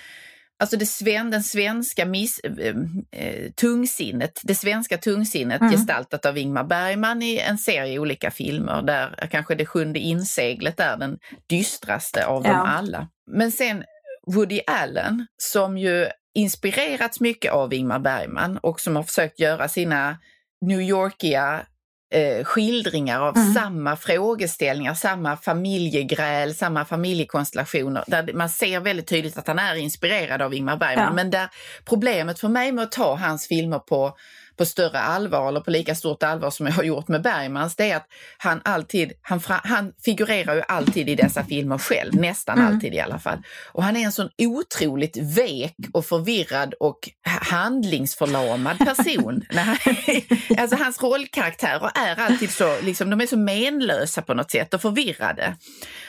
[0.59, 5.73] Alltså det sven, den svenska miss, äh, tungsinnet, det svenska tungsinnet mm.
[5.73, 10.97] gestaltat av Ingmar Bergman i en serie olika filmer där kanske det sjunde inseglet är
[10.97, 12.49] den dystraste av ja.
[12.49, 13.07] dem alla.
[13.31, 13.83] Men sen
[14.27, 20.17] Woody Allen som ju inspirerats mycket av Ingmar Bergman och som har försökt göra sina
[20.65, 21.65] New Yorkiga
[22.11, 23.53] eh, skildringar av mm.
[23.53, 28.03] samma frågeställningar, samma familjegräl, samma familjekonstellationer.
[28.07, 31.05] Där man ser väldigt tydligt att han är inspirerad av Ingmar Bergman.
[31.05, 31.13] Ja.
[31.13, 31.49] Men där
[31.85, 34.17] problemet för mig med att ta hans filmer på
[34.59, 37.91] på större allvar eller på lika stort allvar som jag har gjort med Bergmans, det
[37.91, 38.07] är att
[38.37, 42.73] han alltid, han, han figurerar ju alltid i dessa filmer själv, nästan mm.
[42.73, 43.37] alltid i alla fall.
[43.71, 46.99] Och han är en sån otroligt vek och förvirrad och
[47.41, 49.45] handlingsförlamad person.
[50.57, 54.81] alltså hans rollkaraktärer är alltid så, liksom, de är så menlösa på något sätt och
[54.81, 55.55] förvirrade.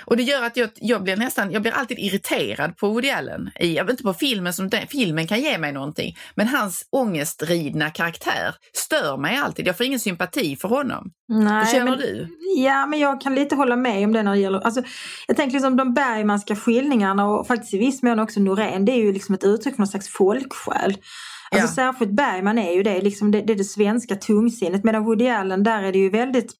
[0.04, 3.50] Och det gör att jag, jag blir nästan, jag blir alltid irriterad på Woody Allen.
[3.60, 8.39] I, inte på filmen som den, filmen kan ge mig någonting, men hans ångestridna karaktär
[8.72, 9.66] stör mig alltid.
[9.66, 11.10] Jag får ingen sympati för honom.
[11.28, 12.28] Nej, Hur känner men, du?
[12.56, 14.82] Ja, men jag kan lite hålla med om det när det gäller, alltså,
[15.26, 18.96] jag tänker liksom de Bergmanska skildringarna och faktiskt i viss mån också Norén, det är
[18.96, 20.96] ju liksom ett uttryck för någon slags folksjäl.
[21.52, 21.74] Alltså ja.
[21.74, 25.62] särskilt Bergman är ju det, liksom det, det är det svenska tungsinnet medan Woody Allen
[25.62, 26.52] där är det ju väldigt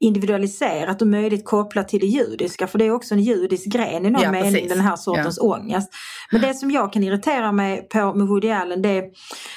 [0.00, 4.10] individualiserat och möjligt kopplat till det judiska för det är också en judisk gren i
[4.10, 4.68] någon ja, mening precis.
[4.68, 5.56] den här sortens ja.
[5.56, 5.90] ångest.
[6.30, 9.04] Men det som jag kan irritera mig på med Woody Allen det är,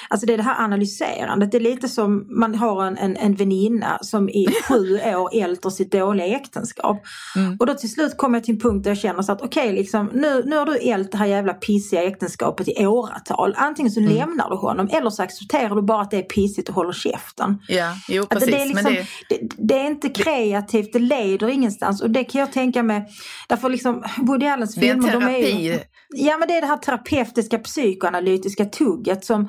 [0.08, 1.50] alltså det, är det här analyserandet.
[1.50, 5.70] Det är lite som man har en, en, en väninna som i sju år älter
[5.70, 7.02] sitt dåliga äktenskap.
[7.36, 7.56] Mm.
[7.60, 9.62] Och då till slut kommer jag till en punkt där jag känner så att okej,
[9.62, 13.54] okay, liksom, nu, nu har du ält det här jävla pissiga äktenskapet i åratal.
[13.56, 14.14] Antingen så mm.
[14.14, 17.58] lämnar du honom eller så accepterar du bara att det är pissigt och håller käften.
[17.68, 18.48] Ja, jo precis.
[18.48, 19.06] Att det, är liksom, det...
[19.28, 23.06] Det, det är inte kreativt, det leder ingenstans och det kan jag tänka mig.
[23.48, 25.78] Därför liksom Woody Allens filmer, de är ju...
[26.08, 29.48] Ja men det är det här terapeutiska psykoanalytiska tugget som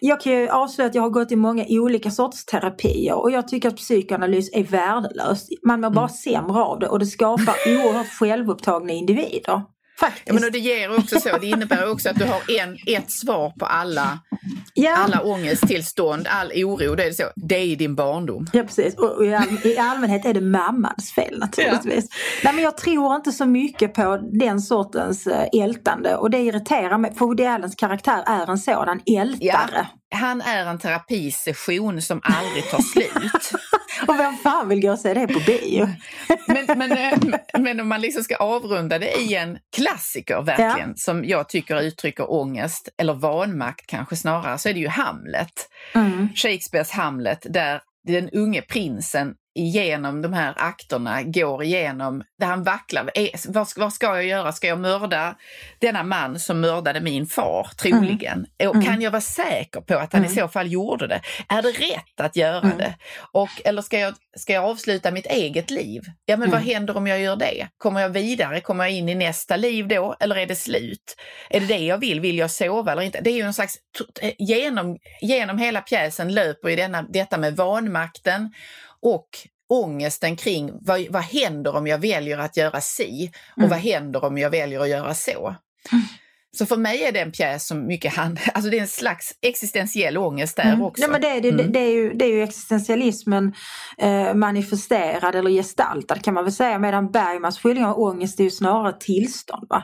[0.00, 3.48] jag kan ju avslöja att jag har gått i många olika sorters terapier och jag
[3.48, 5.48] tycker att psykoanalys är värdelöst.
[5.66, 6.08] Man mår bara mm.
[6.08, 9.62] sämre av det och det skapar oerhört självupptagna individer.
[10.00, 10.26] Faktiskt.
[10.26, 13.10] Ja, men och det ger också så, det innebär också att du har en, ett
[13.10, 14.18] svar på alla,
[14.74, 14.96] ja.
[14.96, 16.94] alla ångesttillstånd, all oro.
[16.94, 18.46] Det är, så, det är din barndom.
[18.52, 22.08] Ja precis, och i, all, i allmänhet är det mammans fel naturligtvis.
[22.10, 22.16] Ja.
[22.44, 26.98] Nej, men jag tror inte så mycket på den sortens eh, ältande och det irriterar
[26.98, 29.38] mig, för Woody Allens karaktär är en sådan ältare.
[29.70, 33.62] Ja han är en terapisession som aldrig tar slut.
[34.08, 35.88] och vem fan vill gå och se det på bio?
[36.46, 37.18] men, men, eh,
[37.58, 40.94] men om man liksom ska avrunda det i en klassiker verkligen, ja.
[40.96, 45.68] som jag tycker uttrycker ångest, eller vanmakt kanske snarare, så är det ju Hamlet.
[45.94, 46.28] Mm.
[46.34, 53.10] Shakespeares Hamlet, där den unge prinsen igenom de här akterna, går igenom där han vacklar.
[53.48, 54.52] Vad, vad ska jag göra?
[54.52, 55.36] Ska jag mörda
[55.78, 58.46] denna man som mördade min far, troligen?
[58.58, 58.70] Mm.
[58.70, 59.00] Och kan mm.
[59.00, 60.32] jag vara säker på att han mm.
[60.32, 61.20] i så fall gjorde det?
[61.48, 62.78] Är det rätt att göra mm.
[62.78, 62.94] det?
[63.32, 66.02] Och, eller ska jag, ska jag avsluta mitt eget liv?
[66.24, 66.74] Ja, men vad mm.
[66.74, 67.68] händer om jag gör det?
[67.78, 68.60] Kommer jag vidare?
[68.60, 70.16] Kommer jag in i nästa liv då?
[70.20, 71.16] Eller är det slut?
[71.50, 72.20] Är det det jag vill?
[72.20, 73.20] Vill jag sova eller inte?
[73.20, 73.76] Det är ju en slags,
[74.38, 78.50] genom, genom hela pjäsen löper ju denna, detta med vanmakten
[79.06, 79.28] och
[79.68, 83.70] ångesten kring vad, vad händer om jag väljer att göra si och mm.
[83.70, 85.56] vad händer om jag väljer att göra så.
[86.58, 89.32] Så för mig är det en pjäs som mycket handlar, alltså det är en slags
[89.42, 90.82] existentiell ångest där mm.
[90.82, 91.02] också.
[91.02, 91.72] Ja, men det, det, mm.
[91.72, 93.54] det, är ju, det är ju existentialismen
[93.98, 98.50] eh, manifesterad eller gestaltad kan man väl säga medan Bergmans skildring av ångest är ju
[98.50, 99.66] snarare tillstånd.
[99.68, 99.82] Va?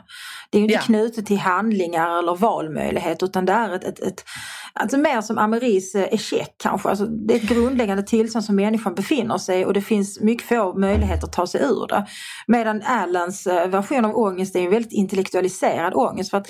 [0.50, 0.80] Det är ju inte ja.
[0.80, 4.24] knutet till handlingar eller valmöjlighet utan det är ett, ett, ett
[4.72, 6.88] alltså mer som Ameris eh, check kanske.
[6.88, 10.48] Alltså, det är ett grundläggande tillstånd som människan befinner sig i och det finns mycket
[10.48, 12.06] få möjligheter att ta sig ur det.
[12.46, 16.30] Medan Allans eh, version av ångest är en väldigt intellektualiserad ångest.
[16.30, 16.48] För att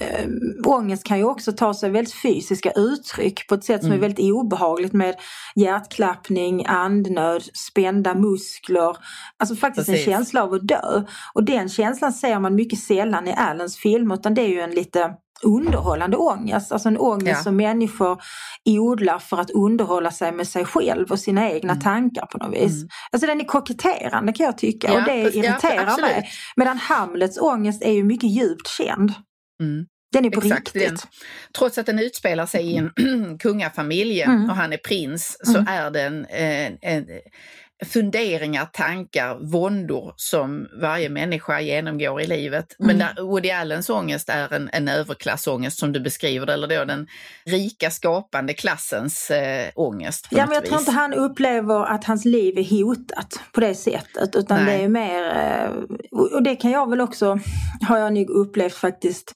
[0.00, 0.28] äh,
[0.64, 3.98] ångest kan ju också ta sig väldigt fysiska uttryck på ett sätt som mm.
[3.98, 5.14] är väldigt obehagligt med
[5.54, 8.96] hjärtklappning, andnöd, spända muskler.
[9.38, 10.06] Alltså faktiskt Precis.
[10.06, 11.02] en känsla av att dö.
[11.34, 14.70] Och den känslan ser man mycket sällan i Allens film utan det är ju en
[14.70, 16.72] lite underhållande ångest.
[16.72, 17.42] Alltså en ångest ja.
[17.42, 18.22] som människor
[18.64, 21.82] odlar för att underhålla sig med sig själv och sina egna mm.
[21.82, 22.72] tankar på något vis.
[22.72, 22.88] Mm.
[23.12, 26.30] Alltså den är koketterande kan jag tycka ja, och det irriterar ja, mig.
[26.56, 29.12] Medan Hamlets ångest är ju mycket djupt känd.
[29.64, 29.86] Mm.
[30.12, 30.88] Den är på Exakt, riktigt.
[30.88, 30.98] Den,
[31.58, 32.92] trots att den utspelar sig i en
[33.38, 34.50] kungafamilj mm.
[34.50, 35.66] och han är prins så mm.
[35.68, 37.06] är den en, en
[37.84, 42.80] funderingar, tankar, våndor som varje människa genomgår i livet.
[42.80, 42.86] Mm.
[42.86, 47.06] Men där Woody Allens ångest är en, en överklassångest som du beskriver eller då den
[47.44, 50.26] rika skapande klassens äh, ångest.
[50.30, 50.70] Ja, men jag vis.
[50.70, 54.78] tror inte han upplever att hans liv är hotat på det sättet utan Nej.
[54.78, 55.70] det är mer, äh,
[56.34, 57.38] och det kan jag väl också,
[57.88, 59.32] har jag nog upplevt faktiskt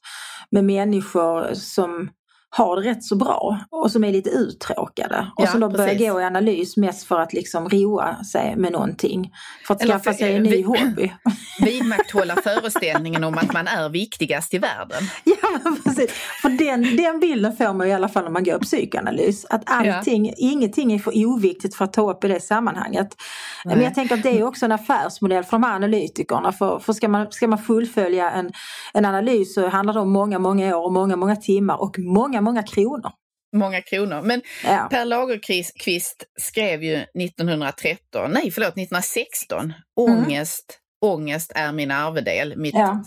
[0.51, 2.09] med människor som
[2.51, 5.27] har det rätt så bra och som är lite uttråkade.
[5.35, 6.09] Och Ja, som då börjar precis.
[6.09, 9.31] gå i analys mest för att liksom roa sig med någonting.
[9.67, 11.13] För att Eller skaffa för- sig en ny vi- hobby.
[11.61, 15.03] Vidmakthålla föreställningen om att man är viktigast i världen.
[15.23, 16.11] Ja men precis.
[16.41, 19.45] För den, den bilden får man i alla fall när man går psykoanalys.
[19.49, 23.07] Att allting, ingenting är för oviktigt för att ta upp i det sammanhanget.
[23.65, 23.83] Men Nej.
[23.83, 26.51] jag tänker att det är också en affärsmodell för de här analytikerna.
[26.51, 28.51] För, för ska, man, ska man fullfölja en,
[28.93, 32.38] en analys så handlar det om många, många år och många, många timmar och många,
[32.41, 33.11] många kronor.
[33.55, 34.21] Många kronor.
[34.21, 34.87] Men Ja.
[34.91, 43.03] Per Lagerkvist skrev ju 1913, nej förlåt 1916, ångest, ångest är min arvedel, mitt, Ja.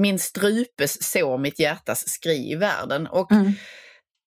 [0.00, 3.06] min strupes sår, mitt hjärtas skri i världen.
[3.06, 3.52] Och Mm.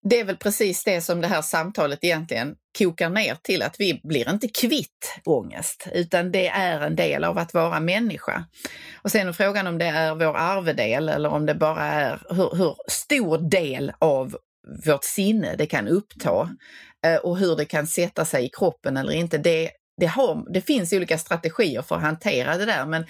[0.10, 4.02] det är väl precis det som det här samtalet egentligen kokar ner till, att vi
[4.04, 8.46] blir inte kvitt ångest, utan det är en del av att vara människa.
[9.02, 12.56] Och sen är frågan om det är vår arvedel eller om det bara är hur,
[12.58, 14.38] hur stor del av
[14.86, 16.50] vårt sinne det kan uppta
[17.06, 19.38] eh, och hur det kan sätta sig i kroppen eller inte.
[19.38, 23.06] Det, det, har, det finns olika strategier för att hantera det där men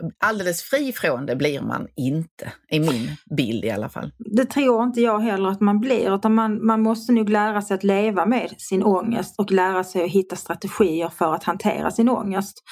[0.00, 0.12] Mm.
[0.18, 4.12] alldeles fri från det blir man inte, i min bild i alla fall.
[4.18, 7.74] Det tror inte jag heller att man blir utan man, man måste nog lära sig
[7.74, 12.08] att leva med sin ångest och lära sig att hitta strategier för att hantera sin
[12.08, 12.62] ångest.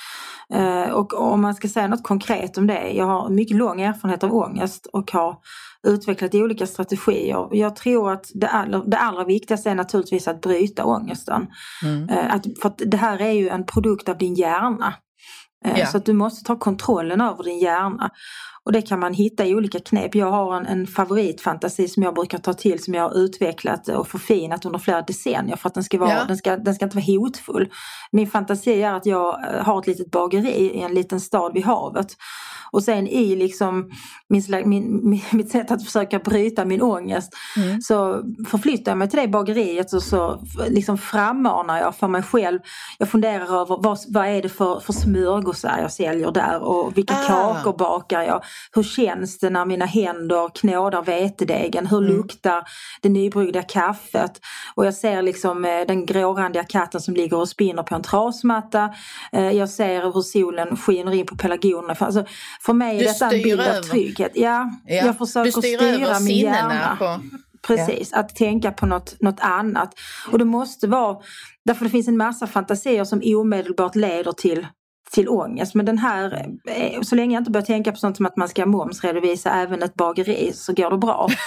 [0.54, 4.24] Eh, och om man ska säga något konkret om det, jag har mycket lång erfarenhet
[4.24, 5.36] av ångest och har
[5.84, 7.48] utvecklat olika strategier.
[7.52, 11.46] Jag tror att det allra, det allra viktigaste är naturligtvis att bryta ångesten.
[11.84, 12.08] Mm.
[12.08, 14.94] Eh, Att, för att det här är ju en produkt av din hjärna.
[15.64, 15.86] Eh, Ja.
[15.86, 18.10] Så att du måste ta kontrollen över din hjärna.
[18.64, 20.14] Och det kan man hitta i olika knep.
[20.14, 24.08] Jag har en, en favoritfantasi som jag brukar ta till som jag har utvecklat och
[24.08, 26.24] förfinat under flera decennier för att den ska, vara, Ja.
[26.28, 27.68] den ska, den ska inte vara hotfull.
[28.12, 31.64] Min fantasi är att jag eh, har ett litet bageri i en liten stad vid
[31.64, 32.16] havet.
[32.72, 33.90] Och sen i liksom
[34.28, 37.80] min, min, mitt sätt att försöka bryta min ångest Mm.
[37.80, 42.58] så förflyttar jag mig till det bageriet och så liksom frammanar jag för mig själv.
[42.98, 47.14] Jag funderar över vad, vad är det för, för smörgåsar jag säljer där och vilka
[47.14, 47.26] Ah.
[47.26, 48.42] kakor bakar jag.
[48.74, 51.86] Hur känns det när mina händer knådar vetedegen?
[51.86, 52.16] Hur Mm.
[52.16, 52.64] luktar
[53.02, 54.40] det nybryggda kaffet?
[54.74, 58.94] Och jag ser liksom eh, den grårandiga katten som ligger och spinner på en trasmatta.
[59.32, 61.94] Eh, jag ser hur solen skiner in på pelargonerna.
[61.94, 62.24] För, alltså,
[62.60, 64.32] för mig är Du detta en bild av trygghet.
[64.34, 64.94] Ja, Ja.
[64.94, 66.96] jag försöker du styr styra min hjärna.
[66.98, 67.20] på...
[67.66, 69.94] Precis, att tänka på något, något annat.
[70.32, 71.16] Och det måste vara,
[71.64, 74.66] därför det finns en massa fantasier som omedelbart leder till
[75.10, 75.74] till ångest.
[75.74, 78.48] Men den här, eh, så länge jag inte börjar tänka på sånt som att man
[78.48, 81.28] ska momsredovisa även ett bageri så går det bra.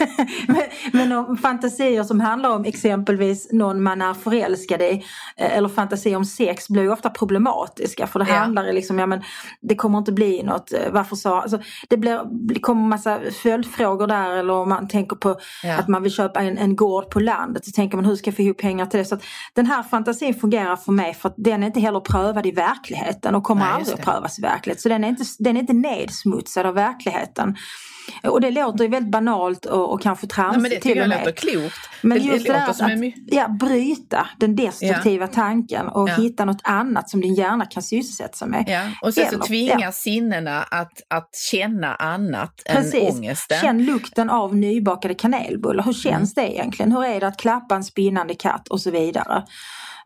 [0.46, 0.62] men,
[1.08, 5.04] men om fantasier som handlar om exempelvis någon man är förälskad i
[5.36, 8.34] eh, eller fantasier om sex blir ju ofta problematiska för det Ja.
[8.34, 9.22] handlar liksom, ja men
[9.60, 12.20] det kommer inte bli något, eh, varför sa, alltså, det, blir,
[12.54, 15.78] det kommer massa följdfrågor där eller om man tänker på Ja.
[15.78, 18.36] att man vill köpa en, en gård på landet så tänker man hur ska jag
[18.36, 19.04] få ihop pengar till det.
[19.04, 19.22] Så att
[19.54, 23.34] den här fantasin fungerar för mig för att den är inte heller prövad i verkligheten
[23.34, 24.82] och kommer Nej, aldrig att prövas i verkligheten.
[24.82, 27.56] Så den är, inte, den är inte nedsmutsad av verkligheten.
[28.22, 31.08] Och det låter ju väldigt banalt och, och kanske Nej, tramsigt men det till och
[31.08, 31.18] med.
[31.18, 31.76] låter klokt.
[32.02, 32.90] Men det, just det, där att, att
[33.26, 36.14] ja, bryta den destruktiva tanken och Ja.
[36.14, 38.64] hitta något annat som din hjärna kan sysselsätta sig med.
[38.68, 39.92] Ja, och sen så Eller- tvingar ja.
[39.92, 42.94] sinnena att, att känna annat Precis.
[42.94, 43.58] än ångesten.
[43.60, 45.84] Känn lukten av nybakade kanelbullar.
[45.84, 46.48] Hur känns Mm.
[46.50, 46.92] det egentligen?
[46.92, 49.42] Hur är det att klappa en spinnande katt och så vidare?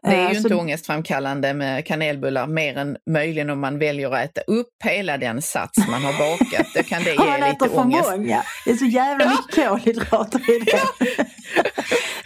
[0.04, 4.10] Det är Eh, ju så- inte ångestframkallande med kanelbullar mer än möjligen om man väljer
[4.14, 6.66] att äta upp hela den sats man har bakat.
[6.74, 8.10] Då kan det man ge äter lite för ångest.
[8.10, 8.42] många.
[8.64, 10.80] Det är så jävla mycket kolhydrater i det.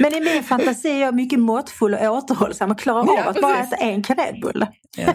[0.00, 3.40] Men i min fantasi är jag mycket måttfull och återhållsam och klarar Ja, av att
[3.42, 3.72] bara precis.
[3.72, 4.66] äta en kanelbulle.
[4.96, 5.14] Ja.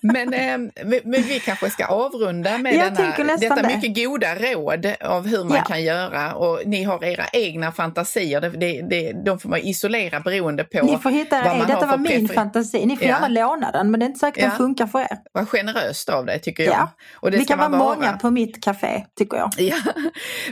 [0.00, 3.76] Men, eh, vi- men vi kanske ska avrunda med Jag denna, detta det.
[3.76, 8.40] mycket goda råd av hur man kan göra och ni har era egna fantasier.
[8.40, 11.98] Det, det, de får man isolera beroende på Ni får hitta vad man har var
[11.98, 12.86] för min fantasi.
[12.86, 13.10] Ni får Ja.
[13.12, 14.48] gärna låna den men det är inte säkert Ja.
[14.48, 15.18] den funkar för er.
[15.32, 16.72] Vad generöst av dig tycker jag.
[16.74, 16.90] Ja.
[17.14, 19.50] Och det Vi kan vara många på mitt café tycker jag.
[19.58, 19.76] Ja,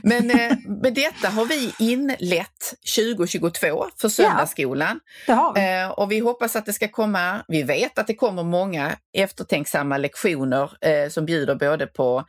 [0.03, 5.01] men eh, med detta har vi inlett 2022 för Söndagsskolan.
[5.27, 5.83] Det har vi.
[5.83, 9.99] Eh, och vi hoppas att det ska komma, vi vet att det kommer många eftertänksamma
[9.99, 12.25] lektioner eh, som bjuder både på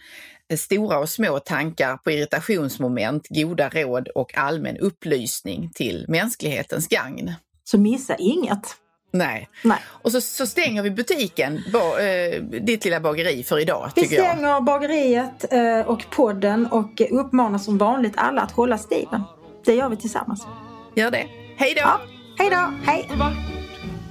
[0.58, 7.34] stora och små tankar på irritationsmoment, goda råd och allmän upplysning till mänsklighetens gagn.
[7.64, 8.76] Så missa inget.
[9.12, 9.50] Nej.
[9.64, 9.80] Nej.
[9.88, 14.16] Och så, så stänger vi butiken, ba, eh, ditt lilla bageri för idag Vi tycker
[14.16, 14.26] jag.
[14.38, 19.22] stänger bageriet eh, och podden och uppmanar som vanligt alla att hålla stilen.
[19.66, 20.48] Det gör vi tillsammans.
[20.96, 21.26] Gör det.
[21.58, 21.82] Hej då!
[21.82, 22.00] Ja,
[22.38, 22.74] hej då!
[22.92, 23.10] Hej!
[23.16, 23.34] Vart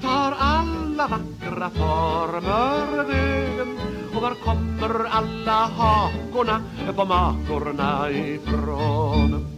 [0.03, 3.79] tar alla vackra former vägen?
[4.17, 6.63] Och var kommer alla hakorna
[6.97, 9.58] på makorna ifrån?